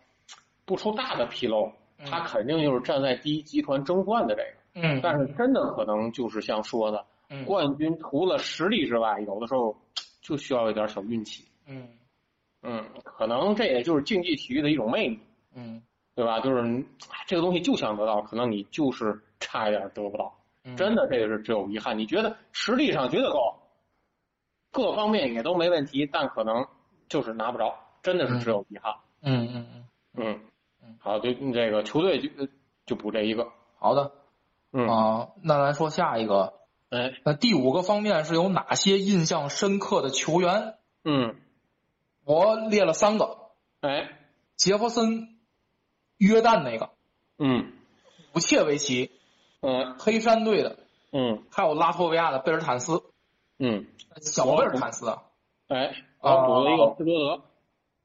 [0.64, 1.72] 不出大的纰漏，嗯
[2.06, 4.48] 他肯定就是站在第一集团争冠的这个。
[4.76, 9.76] 嗯，但是真的可能就是像说的，嗯冠军除了实力之外，有的时候
[10.20, 11.44] 就需要一点小运气。
[11.66, 11.88] 嗯
[12.62, 15.20] 嗯，可能这也就是竞技体育的一种魅力，
[15.54, 15.82] 嗯
[16.16, 16.40] 对吧？
[16.40, 16.58] 就是
[17.10, 20.34] 哎这个东西就想得到，可能你就是差一点得不到。
[20.64, 21.98] 嗯，真的，这个是只有遗憾。
[21.98, 23.54] 你觉得实力上绝对够，
[24.72, 26.66] 各方面也都没问题，但可能
[27.08, 28.92] 就是拿不着，真的是只有遗憾。
[29.22, 30.40] 嗯嗯嗯，嗯嗯，
[30.98, 32.48] 好，就这个球队就
[32.86, 33.48] 就补这一个。
[33.78, 34.12] 好的。
[34.72, 36.54] 嗯，啊，那来说下一个。
[36.90, 40.74] 哎，那第五个方面是有哪些印象深刻的球员？
[41.04, 41.36] 嗯，
[42.24, 44.16] 我列了三个：哎，
[44.56, 45.36] 杰弗森、
[46.18, 46.90] 约旦那个，
[47.38, 47.72] 嗯，
[48.34, 49.10] 武切维奇，
[49.60, 50.78] 嗯，黑山队的，
[51.12, 53.02] 嗯，还有拉脱维亚的贝尔坦斯，
[53.58, 53.86] 嗯，
[54.20, 55.22] 小贝尔坦斯啊。
[55.66, 57.42] 哎，啊补了一个施罗德。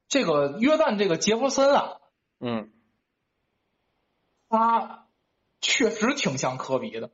[0.08, 1.99] 这个约旦这个杰弗森啊，
[2.40, 2.70] 嗯，
[4.48, 5.06] 他
[5.60, 7.10] 确实挺像科比的。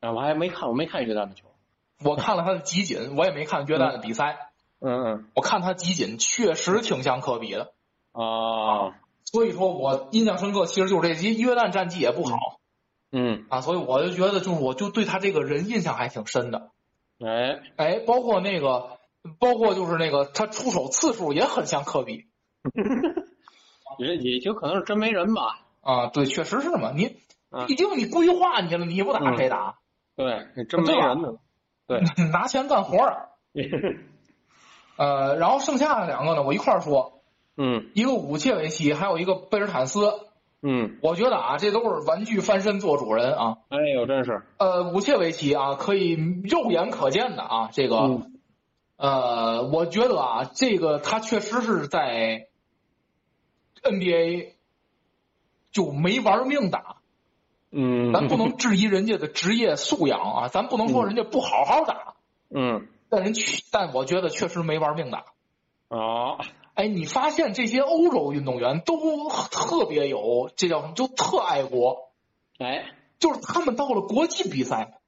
[0.00, 1.46] 啊，我还没看，我没看约旦的球。
[2.04, 4.50] 我看了他的集锦，我也没看约旦的比赛。
[4.80, 7.72] 嗯嗯我看他集锦确实挺像科比的，
[8.10, 12.36] 啊，所以说我印象深刻，其实就是这集约旦战绩也不好
[13.12, 16.72] 嗯，啊，所以我就觉得就是我就对他这个人印象还挺深的。
[17.20, 18.98] 哎，哎，包括那个，
[19.38, 22.26] 包括就是那个他出手次数也很像科比
[23.98, 25.60] 也也就可能是真没人吧。
[25.80, 26.92] 啊，对，确实是嘛。
[26.94, 27.16] 你
[27.50, 29.76] 啊毕竟你规划去了，你不打谁打？
[30.16, 31.34] 对，真没人呢。
[31.86, 32.00] 对，
[32.32, 33.28] 拿钱干活儿。
[34.96, 37.22] 呃，然后剩下的两个呢，我一块儿说，
[37.56, 40.12] 嗯一个武切维奇，还有一个贝尔坦斯。
[40.64, 43.56] 嗯，我觉得啊，这都是玩具翻身做主人啊。
[43.68, 44.42] 哎呦，真是。
[44.58, 46.12] 呃，武切维奇啊，可以
[46.44, 48.38] 肉眼可见的啊，这个，嗯
[48.96, 52.46] 呃，我觉得啊，这个他确实是在
[53.82, 54.52] NBA
[55.70, 56.96] 就没玩命打，
[57.70, 62.14] 嗯，咱不能质疑人家的职业素养啊，咱不能说人家不好好打，
[62.50, 65.24] 嗯，但人确，但我觉得确实没玩命打。
[65.88, 66.38] 哦，
[66.74, 72.10] 哎，你发现这些欧洲运动员都特别有这叫什么，就特爱国，
[72.58, 72.84] 哎，
[73.18, 75.00] 就是他们到了国际比赛，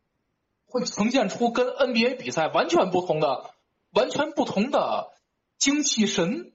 [0.67, 3.51] 会呈现出跟 NBA 比赛完全不同的、
[3.93, 5.13] 完全不同的
[5.59, 6.53] 精气神。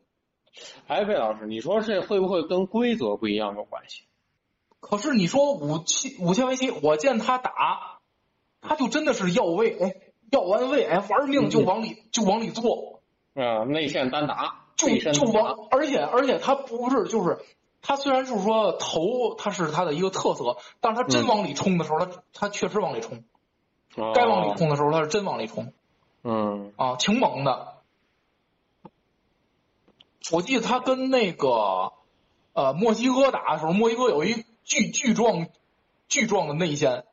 [0.88, 4.04] 哎，魏老师，你说这会不会跟规则不一样有关系？
[4.80, 8.00] 可是你说五七五千围棋，我见他打，
[8.62, 9.93] 他就真的是要位，哎，
[10.32, 13.02] 要完位，哎，玩命就往里就往里做，
[13.34, 17.39] 啊，内线单打，就就往，而且而且他不是就是
[17.82, 23.24] 他虽然是说头他是他的一个特色，但是他真嗯往里冲的时候，他他确实往里冲，
[24.16, 25.74] 该往里冲的时候他是真往里冲
[26.24, 27.69] 嗯啊，挺猛的。
[30.32, 31.94] 我记得他跟那个
[32.54, 35.48] 呃墨西哥打的时候，墨西哥有一巨巨壮
[36.08, 37.06] 巨壮的内线。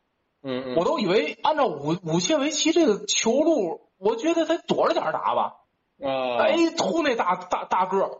[0.42, 5.56] 嗯嗯，我都以为按照五五切维奇这个球路，我觉得他躲着点打吧。
[6.00, 8.10] 啊，哎，突那大大大个儿，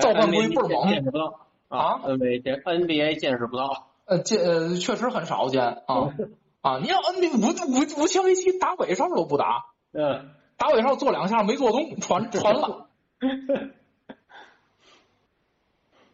[0.00, 6.14] 照办规倍儿猛见识不到啊，NBA 见 NBA 见识不到，呃，见呃确实很少见啊
[6.60, 6.78] 啊！
[6.78, 12.88] 你要 NBA 五五五切维奇打尾哨都不打，嗯，打尾哨做两下没做动，传传了。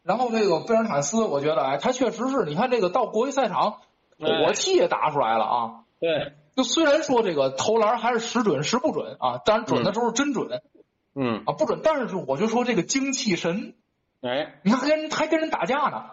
[0.03, 3.79] 然后那个贝尔坦斯，我觉得哎，他确实是你看这个到国际赛场，
[4.19, 5.85] 哎火气也打出来了啊。
[6.01, 10.61] 对，就虽然说这个投篮还是时准时不准啊，当然准的时候真准、
[11.15, 13.75] 嗯，啊，不准，但是我就说这个精气神，
[14.23, 16.05] 哎，你看还跟人还跟人打架呢。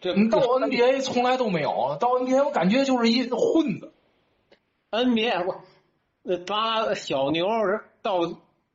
[0.00, 3.92] 这你到 NBA 从来都没有，到 NBA 我感觉就是一混子。
[4.90, 5.62] NBA 我
[6.28, 7.46] 那拉小牛
[8.02, 8.18] 到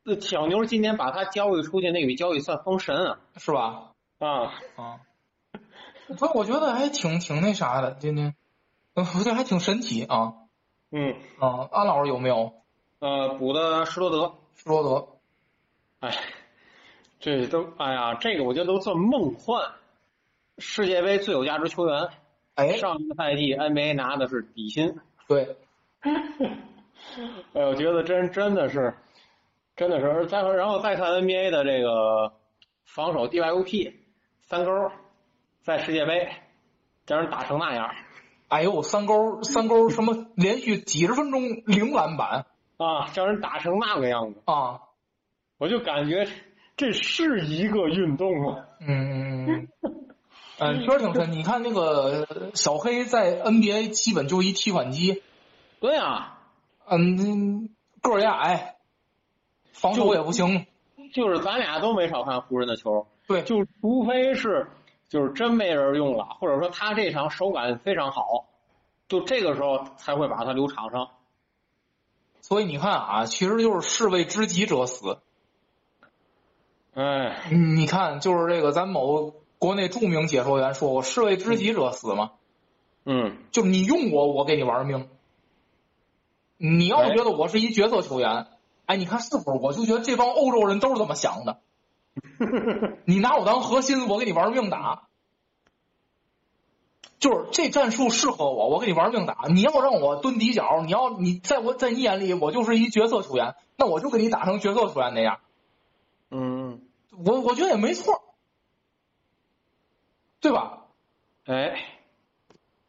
[0.04, 3.92] 那小牛今年把他交易出去，那笔交易算封神啊是吧？
[4.20, 4.54] 啊！
[4.78, 5.00] 啊，
[6.18, 8.36] 所以我觉得还挺挺那啥的，今天，
[8.96, 10.34] 嗯，我觉得还挺神奇啊
[10.92, 11.68] 嗯啊！
[11.72, 12.54] 安老师有没有？
[13.00, 15.08] 呃，补的施罗德，施罗德，
[16.08, 16.16] 哎，
[17.20, 19.72] 这都哎呀，这个我觉得都算梦幻。
[20.58, 22.10] 世界杯最有价值球员，
[22.56, 25.58] 哎，上一个赛季 NBA 拿的是底薪，对，
[27.54, 28.94] 哎，我觉得真真的是，
[29.76, 30.26] 真的是。
[30.28, 32.34] 再然后再看 NBA 的这个
[32.86, 33.94] 防守 DYOP
[34.44, 34.72] 三勾，
[35.62, 36.30] 在世界杯
[37.06, 37.90] 将人打成那样
[38.50, 42.46] 哎呦，三勾三勾什么连续几十分钟零篮板
[42.78, 44.82] 啊，将人打成那个样子，啊，
[45.58, 46.28] 我就感觉
[46.76, 48.66] 这是一个运动吗？
[48.80, 49.68] 嗯嗯嗯。
[50.60, 51.32] 嗯，确实挺神。
[51.32, 55.24] 你看那个小黑在 NBA 基本就一提款机，
[55.80, 56.41] 对啊，
[56.94, 57.70] 嗯，
[58.02, 58.76] 个儿也矮，
[59.72, 60.66] 防守也不行。
[61.14, 64.68] 就是咱俩都没少看湖人的球，对，就除非是
[65.08, 68.46] 就是真没人用了，或者说他这场手感非常好，
[69.08, 71.10] 就这个时候才会把他留场上。
[72.42, 75.20] 所以你看啊，其实就是士为知己者死。
[76.94, 82.32] 哎，你看，就是这个咱某国内著名解说员说过“士为知己者死”嘛，
[83.06, 85.08] 嗯，就是你用我，我给你玩命。
[86.64, 88.46] 你要是觉得我是一角色球员，
[88.86, 89.58] 哎，你看是不是？
[89.60, 91.60] 我就觉得这帮欧洲人都是这么想的。
[93.06, 95.08] 你拿我当核心，我给你玩命打。
[97.18, 99.46] 就是这战术适合我，我给你玩命打。
[99.50, 105.40] 你要让我蹲底角，你要你在我在你眼里我就是一角色球员，那我就给你打成角色球员那样。
[106.30, 106.82] 嗯，
[107.26, 108.22] 我我觉得也没错，
[110.40, 110.86] 对吧？
[111.46, 111.76] 哎，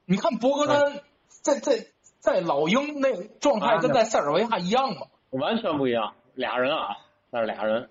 [0.04, 1.86] 你看博格丹在在
[2.22, 6.96] 在老鹰那状态跟在塞尔维亚一样吗，完全不一样，俩人啊，
[7.30, 7.90] 那是俩人。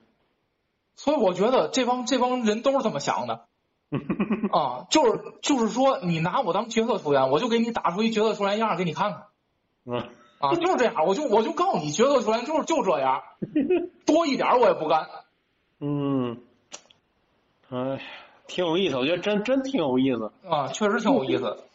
[0.96, 3.46] 所以我觉得这帮这帮人都是这么想的
[4.54, 9.24] 啊，就是就是说你拿我当角色球员，我就给你打出一角色球员样儿给你看看
[9.86, 10.10] 嗯，
[10.40, 13.24] 啊，就是这样，我就我就告诉你，角色球员就是就这样，
[14.08, 15.10] 多一点我也不干。
[15.82, 16.38] 嗯，
[17.70, 18.00] 哎，
[18.48, 20.32] 挺有意思，我觉得真真挺有意思。
[20.48, 21.58] 啊，确实挺有意思。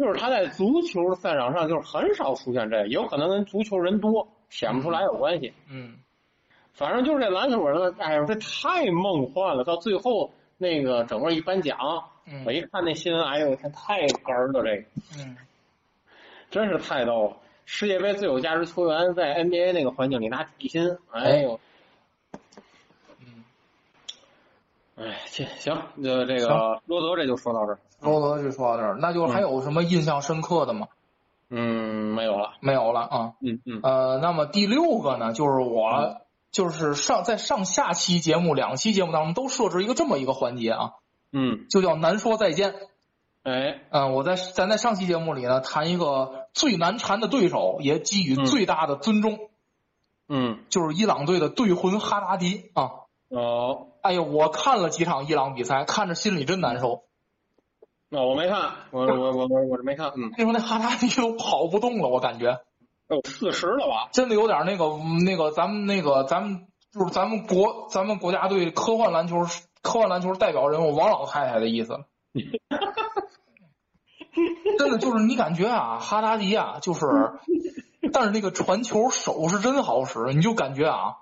[0.00, 5.52] 就是他在足球赛场上就是很少出现这个，有可能跟足球人多显不出来有关系。
[5.68, 5.98] 嗯，
[6.72, 9.62] 反正就是这篮球，我说，哎呦，这太梦幻了。
[9.62, 11.78] 到最后那个整个一颁奖，
[12.26, 14.84] 嗯我一看那新闻，哎呦我天，太哏儿了，这个
[15.18, 15.36] 嗯，
[16.50, 17.36] 真是太逗了。
[17.66, 21.60] 世界杯最有价值球员在 NBA 那个环境里拿底薪，哎呦，
[23.20, 23.44] 嗯，
[25.02, 30.88] 哎，行行，这这个罗德这就说到这儿，罗德就说到这儿，那就还有什么印象深刻的吗？
[31.48, 33.32] 嗯，没有了，没有了啊。
[33.40, 33.80] 嗯嗯。
[33.82, 36.20] 呃，那么第六个呢，就是我
[36.50, 40.92] 就是上在上下期节目两期节目当中都设置一个这么一个环节啊，
[41.32, 42.74] 嗯，就叫难说再见。
[43.42, 49.38] 哎，嗯，我在咱在上期节目里呢谈一个最难缠的对手，也给予最大的尊重，
[50.28, 52.90] 嗯，就是伊朗队的队魂哈达迪啊。
[53.30, 57.04] 哦，哎呦，我看了几场伊朗比赛，看着心里真难受。
[58.08, 62.60] 那我没看，我我我我我是没看，嗯，那时候那哈达迪都跑不动了，我感觉
[63.08, 64.08] 哦，四十了吧？
[64.12, 69.46] 真的有点那个那个咱们那个咱们就是咱们国咱们国家队科幻篮球
[69.80, 72.00] 科幻篮球代表人物王老太太的意思。
[74.76, 77.06] 真的就是你感觉啊，哈达迪啊，就是，
[78.12, 81.16] 但是那个传球手是真好使，你就感觉啊，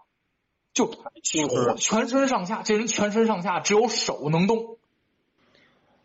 [0.79, 0.87] 就
[1.25, 4.77] 就是全身上下，这人全身上下只有手能动，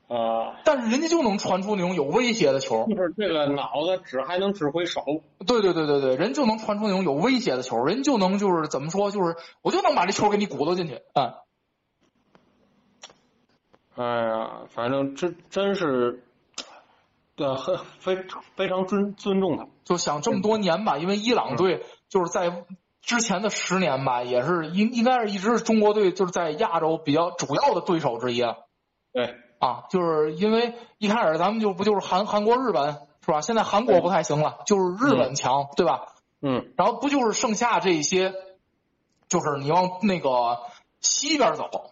[0.07, 2.87] 啊，但是人家就能传出那种有威胁的球。
[2.87, 5.03] 就是这个脑子只还能指挥手，
[5.45, 11.35] 对对对对对，人就能传出那种有威胁的球，人就能就是怎么说，就是我就能把这球给你鼓捣进去，啊、
[13.95, 16.23] 哎呀，反正真真是，
[17.35, 18.17] 对，很非
[18.55, 22.65] 非常尊尊重他，就想这么多年吧，因为伊朗队就是在
[23.03, 28.65] 之前的十年吧，也是应应该是一直是中国队就是在亚洲比较主要的对手之一了
[29.11, 32.93] 对，啊，就是因为一开始咱们就不就是韩韩国、日本
[33.23, 33.41] 是吧？
[33.41, 36.13] 现在韩国不太行了，就是日本强，对吧？
[36.41, 38.33] 嗯，然后不就是剩下这些，
[39.27, 40.61] 就是你往那个
[41.01, 41.91] 西边走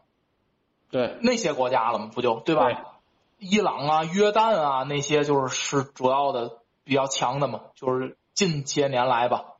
[0.89, 2.09] 对，那些国家了吗？
[2.14, 2.66] 不就对吧？
[2.66, 2.78] 对
[3.38, 9.51] 伊朗啊、约旦啊那些就是是主要的比较强的嘛，就是近些年来吧。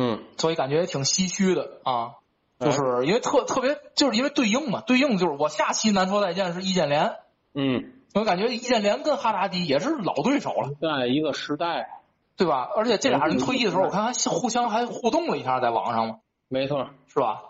[0.00, 2.12] 嗯，所以感觉也挺唏嘘的啊，
[2.58, 2.70] 哎。
[2.70, 7.16] 就是因为特特别，就是因为对应嘛，对应就是我下期难说再见是易建联，
[7.52, 12.00] 嗯，我感觉易建联跟哈达迪也是老对手了，在一个时代，
[12.36, 12.68] 对吧？
[12.76, 17.42] 而且这俩人退役的时候，我看还互相还互动了一下，在网上嘛，没错，是吧？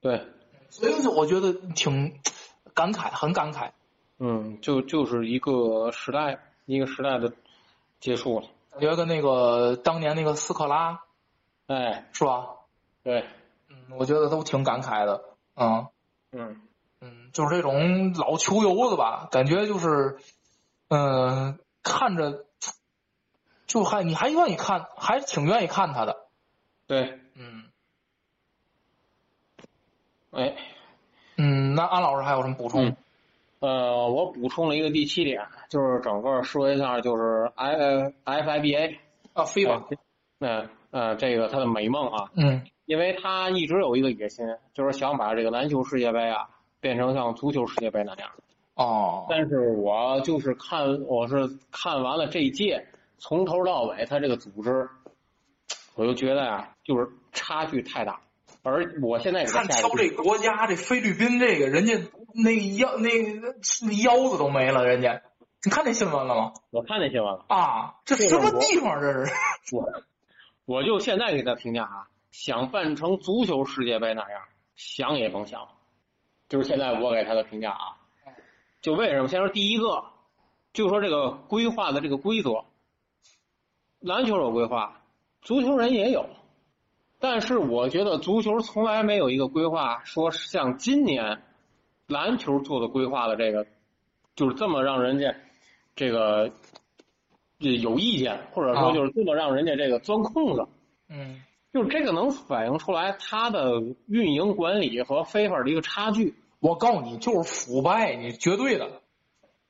[0.00, 0.26] 对，
[0.70, 2.14] 所以我觉得挺
[2.74, 3.70] 感慨，很感慨，
[4.18, 7.32] 嗯，就就是一个时代，一个时代的
[8.00, 11.00] 结束了，感觉跟那个当年那个斯科拉
[11.72, 12.48] 哎，是吧？
[13.02, 13.24] 对，
[13.68, 15.22] 嗯，我觉得都挺感慨的，
[15.56, 15.86] 嗯。
[16.32, 16.60] 嗯，
[17.00, 20.18] 嗯，就是这种老球游子吧，感觉就是，
[20.88, 22.44] 嗯、看着
[23.66, 26.26] 就还你还愿意看，还挺愿意看他的，
[26.86, 27.64] 对，嗯
[30.30, 30.54] 哎，
[31.36, 31.74] 嗯。
[31.74, 32.86] 那安老师还有什么补充？
[32.86, 32.96] 嗯
[33.60, 37.76] 呃，我补充了一个第七点，就是整个说一下，就是 I
[38.24, 38.98] FIBA，
[39.34, 39.84] 啊，飞吧，
[40.38, 48.30] 那呃，这个他的美梦啊，嗯因为他一直有一个野心，就是想把这个篮球世界杯啊变成像足球世界杯那样。
[48.74, 52.86] 哦，但是我就是看，我是看完了这一届，
[53.18, 54.88] 从头到尾他这个组织，
[55.94, 58.20] 我就觉得啊，就是差距太大。
[58.62, 61.94] 而我现在看挑这国家，这菲律宾这个人家
[62.34, 63.08] 那腰那
[63.86, 65.22] 那腰子都没了，人家
[65.64, 66.52] 你看那新闻了吗？
[66.70, 69.32] 我看那新闻了，啊，这什么地方这是？
[69.72, 70.02] 我
[70.64, 74.42] 我就现在给他评价啊，想办成足球世界杯那样，
[74.76, 75.68] 想也甭想。
[76.48, 77.96] 就是现在我给他的评价啊，
[78.82, 79.28] 就为什么？
[79.28, 80.04] 先说第一个，
[80.74, 82.64] 就说这个规划的这个规则，
[84.00, 85.00] 篮球有规划，
[85.40, 86.28] 足球人也有，
[87.18, 91.42] 但是我觉得足球从来没有一个规划说像今年
[92.06, 93.66] 篮球做的规划的这个，
[94.36, 95.34] 就是这么让人家
[95.96, 96.52] 这个
[97.70, 100.66] 有意见，或者说啊就是这么让人家这个钻空子。
[101.08, 101.42] 嗯
[101.72, 106.34] 就是这个能反映出来他的运营管理和非法的一个差距。
[106.60, 109.00] 我告诉你，就是腐败，你绝对的。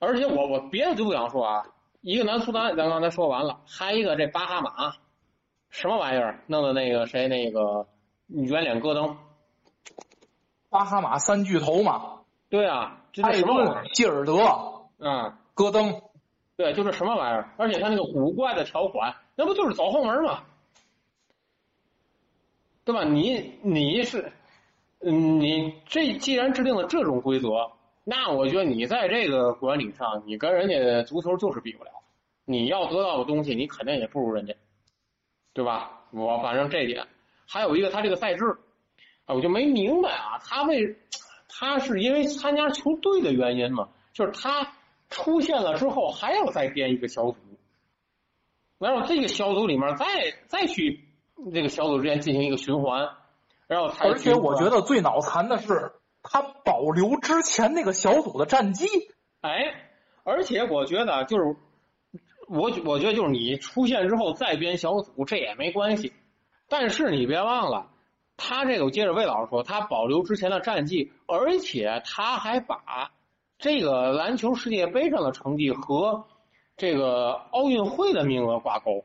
[0.01, 1.67] 而且我我别的就不想说啊，
[2.01, 4.95] 一个南苏丹咱刚才说完了，还一个这巴哈马，
[5.71, 7.87] 什么玩意儿弄的那个谁那个
[8.27, 9.17] 圆脸戈登，
[10.69, 14.73] 巴哈马三巨头嘛，对啊，这艾么玩意顿、基尔德、儿？
[14.99, 16.03] 嗯，戈登，
[16.57, 17.55] 对，就是什么玩意儿？
[17.57, 20.45] 而且他那个古怪的条款，那不就是走后门吗？
[22.85, 23.05] 对吧？
[23.05, 24.33] 你你是，
[25.01, 27.71] 嗯，你这既然制定了这种规则，
[28.05, 31.91] 那我觉得你在这个管理上，你跟人家足球就是比不了。
[32.45, 34.55] 你要得到的东西，你肯定也不如人家，
[35.53, 36.01] 对吧？
[36.11, 37.07] 我反正这点，
[37.47, 38.45] 还有一个他这个赛制，
[39.27, 40.99] 啊，我就没明白啊，他为
[41.49, 44.73] 他是因为参加球队的原因嘛，就是他
[45.13, 47.37] 出现了之后还要再编一个小组，
[48.79, 50.07] 然后这个小组里面再
[50.49, 51.05] 再去
[51.53, 53.11] 这个小组之间进行一个循环，
[53.69, 55.93] 然后才而且我觉得最脑残的是，
[56.23, 58.87] 他保留之前那个小组的战绩。
[59.43, 59.91] 哎，
[60.25, 61.57] 而且我觉得就是
[62.49, 66.13] 我我觉得就是你出现之后再编小组这也没关系，
[66.69, 67.91] 但是你别忘了，
[68.39, 73.13] 他这个接着魏老师说，他保留之前的战绩，而且他还把
[73.63, 76.25] 这个篮球世界杯上的成绩和
[76.77, 79.05] 这个奥运会的名额挂钩。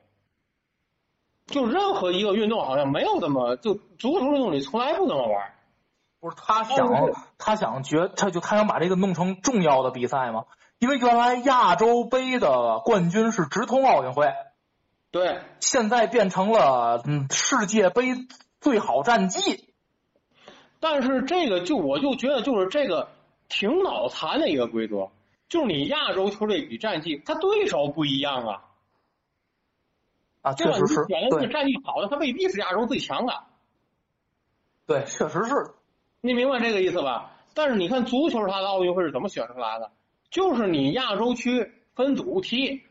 [1.46, 5.54] 就任何一个运动好像没有这么就足球运动里从来不这么玩。
[6.20, 6.90] 不是他想
[7.38, 10.46] 他想觉他就他想把这个弄成重要的比赛吗？
[10.80, 14.34] 因为原来亚洲杯的冠军是直通奥运会，
[15.12, 18.16] 对，现在变成了嗯世界杯
[18.60, 19.72] 最好战绩。
[20.80, 23.10] 但是这个就我就觉得就是这个
[23.50, 25.12] 挺脑残的一个规则，
[25.50, 28.64] 就是你亚洲球队比战绩，他对手不一样啊。
[30.42, 31.06] 啊，确实是。
[31.06, 33.44] 选的是战绩好的，他未必是亚洲最强的。
[34.86, 35.74] 对，确实是。
[36.22, 37.32] 你明白这个意思吧？
[37.54, 39.92] 但是你看足球，它的奥运会是怎么选出来的？
[40.30, 42.84] 就是你亚洲区分组踢，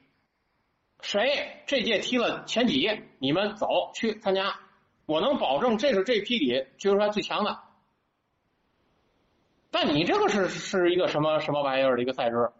[1.01, 4.59] 谁这届踢了前几，你们走去参加，
[5.05, 7.61] 我能保证这是这批里决出来最强的。
[9.71, 12.51] 但你这个是是一个什么什么玩意儿的一个赛制，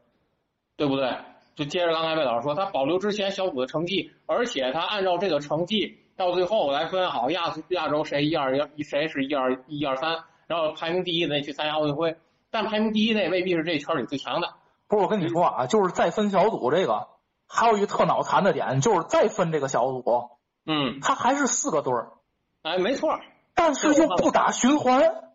[0.77, 1.17] 对不对？
[1.55, 12.19] 就接着刚才魏老师说，他保留之前小组的成绩，而且他按照这个成绩到最后来分好亚亚洲谁一二一谁是一二一二三，然后排名第一的去参加奥运会，
[12.51, 14.53] 但排名第一那未必是这圈里最强的。
[14.87, 17.09] 不是我跟你说啊，就是再分小组这个，
[17.49, 20.29] 还有一个特脑残的点，就是再分这个小组，
[20.67, 22.13] 嗯，他还是四个队儿，
[22.61, 23.19] 哎，没错，
[23.55, 25.26] 但是又不打循环。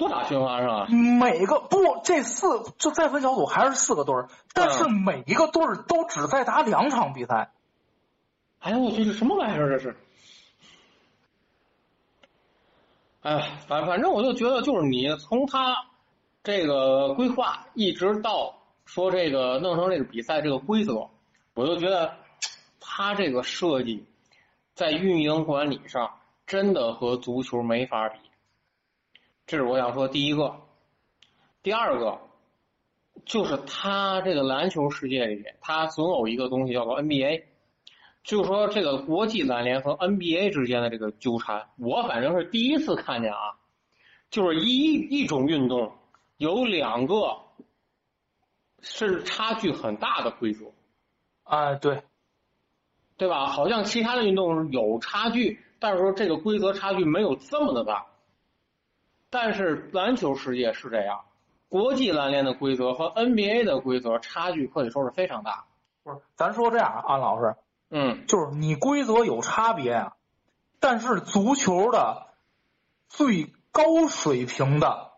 [0.00, 0.86] 不打循环是吧？
[0.88, 7.52] 每个不这四就再分小组还是四个队儿，但是每一个队儿都只在打两场比赛。
[8.60, 9.96] 哎呀，我去，这什么玩意儿这是？
[13.20, 15.76] 哎，反反正我就觉得，就是你从他
[16.42, 18.54] 这个规划一直到
[18.86, 21.10] 说这个弄成这个比赛这个规则，
[21.52, 22.14] 我就觉得
[22.80, 24.06] 他这个设计
[24.74, 26.10] 在运营管理上
[26.46, 28.18] 真的和足球没法比。
[29.50, 30.60] 这是我想说第一个，
[31.60, 32.20] 第二个
[33.24, 37.42] 就是他这个篮球世界里，他总有一个东西叫做 NBA，
[38.22, 43.58] 就是说这个国际篮联和 NBA 之间的这个纠缠，我反正是第一次看见啊，
[44.30, 45.94] 就是一一种运动
[46.36, 47.38] 有两个
[48.78, 50.66] 是差距很大的规则，
[51.42, 52.04] 啊对，
[53.16, 53.46] 对吧？
[53.46, 58.06] 好像其他的运动有差距，但是说这个规则差距没有这么的大。
[59.32, 61.20] 但是篮球世界是这样，
[61.68, 65.66] 国际篮联的规则和 NBA 的规则差距可以说是非常大。
[66.02, 67.54] 不是，咱说这样，安老师，
[67.90, 70.16] 嗯，就是你规则有差别啊，
[70.80, 72.26] 但是足球的
[73.08, 75.12] 最高水平的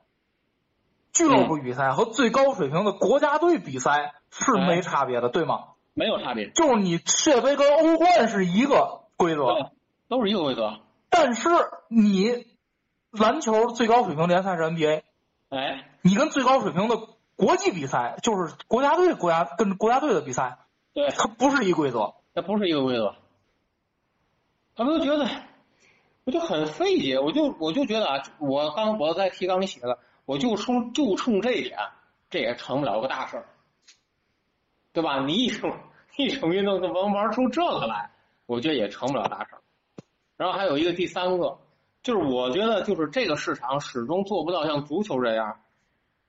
[1.14, 5.68] 俱乐部比赛和最高水平的国家队比赛是没差别的，对吗？
[5.94, 9.70] 没有差别，就是你世界杯跟欧冠是一个规则，
[10.08, 11.48] 都是一个规则，但是
[11.88, 12.51] 你。
[13.12, 15.02] 篮球最高水平联赛是 NBA，
[15.50, 16.96] 哎，你跟最高水平的
[17.36, 20.58] 国际比赛，就是国家队国家跟国家队的比赛，
[20.94, 23.14] 对，它不是一规则，它不是一个规则。
[24.74, 25.28] 他们都觉得，
[26.24, 31.78] 我就很费解，我就我就觉得啊，我刚我在提纲里写的，我就冲就冲这一点，
[32.30, 33.46] 这也成不了个大事儿，
[34.94, 35.20] 对吧？
[35.26, 35.76] 你一种
[36.16, 38.10] 一种运动能玩出这个来，
[38.46, 39.60] 我觉得也成不了大事儿。
[40.38, 41.58] 然后还有一个第三个。
[42.02, 45.60] 就是我觉得，就是这个市场始终做不到像足球这样，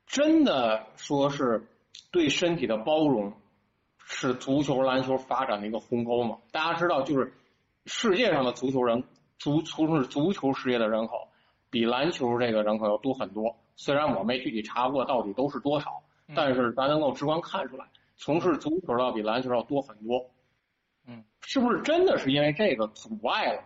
[0.05, 1.67] 真的说是
[2.11, 3.33] 对身体的包容，
[3.97, 6.37] 是足球、篮球发展的一个鸿沟嘛？
[6.51, 7.33] 大家知道，就是
[7.87, 9.03] 世界上的足球人，
[9.39, 11.27] 足从事足球事业的人口
[11.71, 13.57] 比篮球这个人口要多很多。
[13.75, 16.03] 虽然我没具体查过到底都是多少，
[16.35, 20.29] 但是咱能够直观看出来，从事足球的比篮球要多很多。
[21.07, 23.63] 嗯，是不是真的是因为这个阻碍了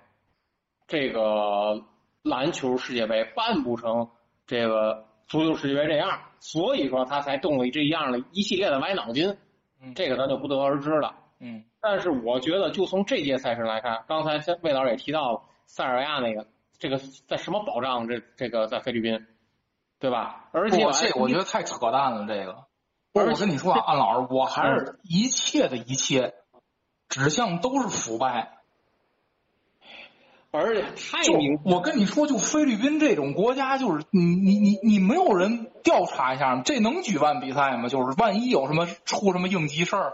[0.87, 1.83] 这个？
[2.27, 4.09] 篮球世界杯办不成
[4.45, 9.37] 这个足球世界杯这样，所以说他才动了这样的一系列的歪脑筋。
[9.81, 11.15] 嗯，这个咱就不得而知了。
[11.39, 16.47] 嗯，但是我觉得，就从这届赛事来看，刚才魏老师也提到了塞尔维亚那个，
[16.79, 16.97] 这个
[17.27, 18.07] 在什么保障？
[18.07, 19.27] 这这个在菲律宾，
[19.99, 20.49] 对吧？
[20.51, 22.25] 而且这我觉得太扯淡了。
[22.27, 22.65] 这个，
[23.13, 26.33] 不是我跟你说啊， 安老师，我还是一切的一切
[27.07, 28.56] 指向都是腐败。
[30.57, 30.81] 而且
[31.11, 36.63] 太明，我跟你说，就菲律宾这种国家，就是你你你你没有人调查一下吗？
[36.65, 37.87] 这能举办比赛吗？
[37.87, 40.13] 就是万一有什么出什么应急事儿。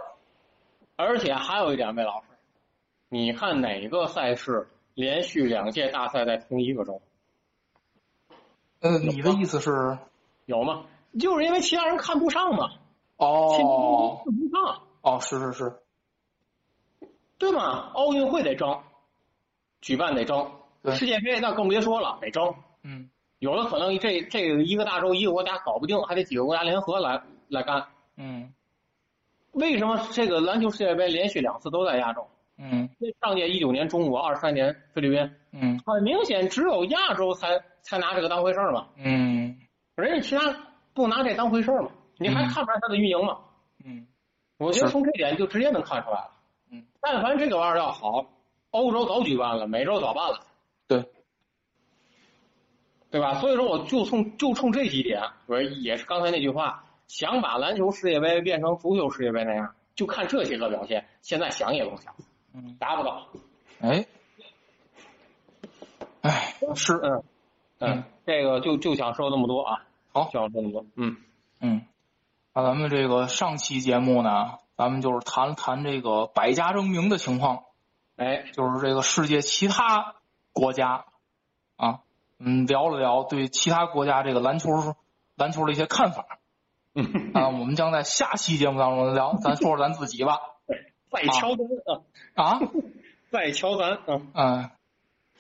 [0.96, 2.28] 而且还有一点，魏老师，
[3.10, 7.02] 你看哪个赛事连续两届大赛在同一个州？
[8.82, 9.98] 呃，你的意思是？
[10.46, 10.86] 有吗？
[11.20, 12.72] 就是因为其他人看不上嘛。
[13.18, 14.22] 哦。
[14.26, 14.82] 看不上。
[15.02, 15.74] 哦，是是是。
[17.38, 17.92] 对吗？
[17.94, 18.82] 奥运会得争。
[19.84, 20.50] 举办得争，
[20.96, 22.56] 世界杯那更别说了，得争。
[22.84, 23.10] 嗯，
[23.40, 27.86] 有的可能这这个一个大洲一个国家搞不定，还得几个国家联合来来干。
[28.16, 28.54] 嗯。
[29.52, 32.26] 为什么这个篮球世界杯连续两次都在亚洲？
[32.58, 32.90] 嗯。
[32.98, 35.80] 那上届一九年中国，二三年菲律宾，嗯。
[35.86, 39.60] 很明显只有亚洲才才拿这个当回事儿嘛，嗯。
[39.96, 40.56] 人家其他
[40.94, 42.48] 不拿这当回事儿嘛，你还嗯。
[42.48, 43.40] 看不出来他的运营吗？
[43.84, 44.08] 嗯。
[44.58, 46.32] 我觉得从这点就直接能看出来了。
[46.72, 48.26] 嗯，但凡这个玩意儿要好，
[48.74, 50.40] 欧洲早举办了，美洲早办了，
[50.88, 51.06] 对，
[53.12, 53.36] 对吧？
[53.40, 61.06] 所以说，我就冲就冲这几点，我也是刚才那句话，想把篮球世界杯变成足球世界杯那样，就看这些个表现。
[61.22, 62.16] 现在想也甭想，
[62.56, 63.28] 嗯，达不到。
[63.80, 64.08] 哎，
[66.22, 66.94] 哎是。
[67.04, 67.24] 嗯。
[67.78, 69.84] 嗯，这个就就想说那么多啊。
[70.12, 70.26] 好。
[70.26, 70.84] 就想说那么多。
[70.96, 71.18] 嗯。
[71.62, 71.86] 嗯，
[72.56, 77.66] 那咱们这个上期节目呢，咱们就是谈了谈这个百家争鸣的情况，
[78.16, 80.16] 哎，就是这个世界其他
[80.52, 81.06] 国家
[81.76, 82.02] 啊，
[82.40, 84.96] 嗯，聊了聊对其他国家这个篮球
[85.36, 86.40] 篮球的一些看法
[86.94, 87.50] 嗯，啊。
[87.50, 90.40] 我们将在下期节目当中聊，咱说说咱自己吧
[91.12, 91.66] 再敲咱
[92.36, 92.60] 啊，啊，
[93.32, 94.22] 再敲咱啊。
[94.34, 94.70] 嗯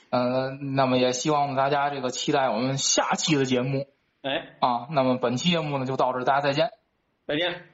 [0.09, 3.87] 呃，那么也希望大家这个期待我们下期的节目
[4.21, 4.87] 哎，啊。
[4.91, 6.69] 那么本期节目呢就到这，大家再见。
[7.25, 7.72] 再见。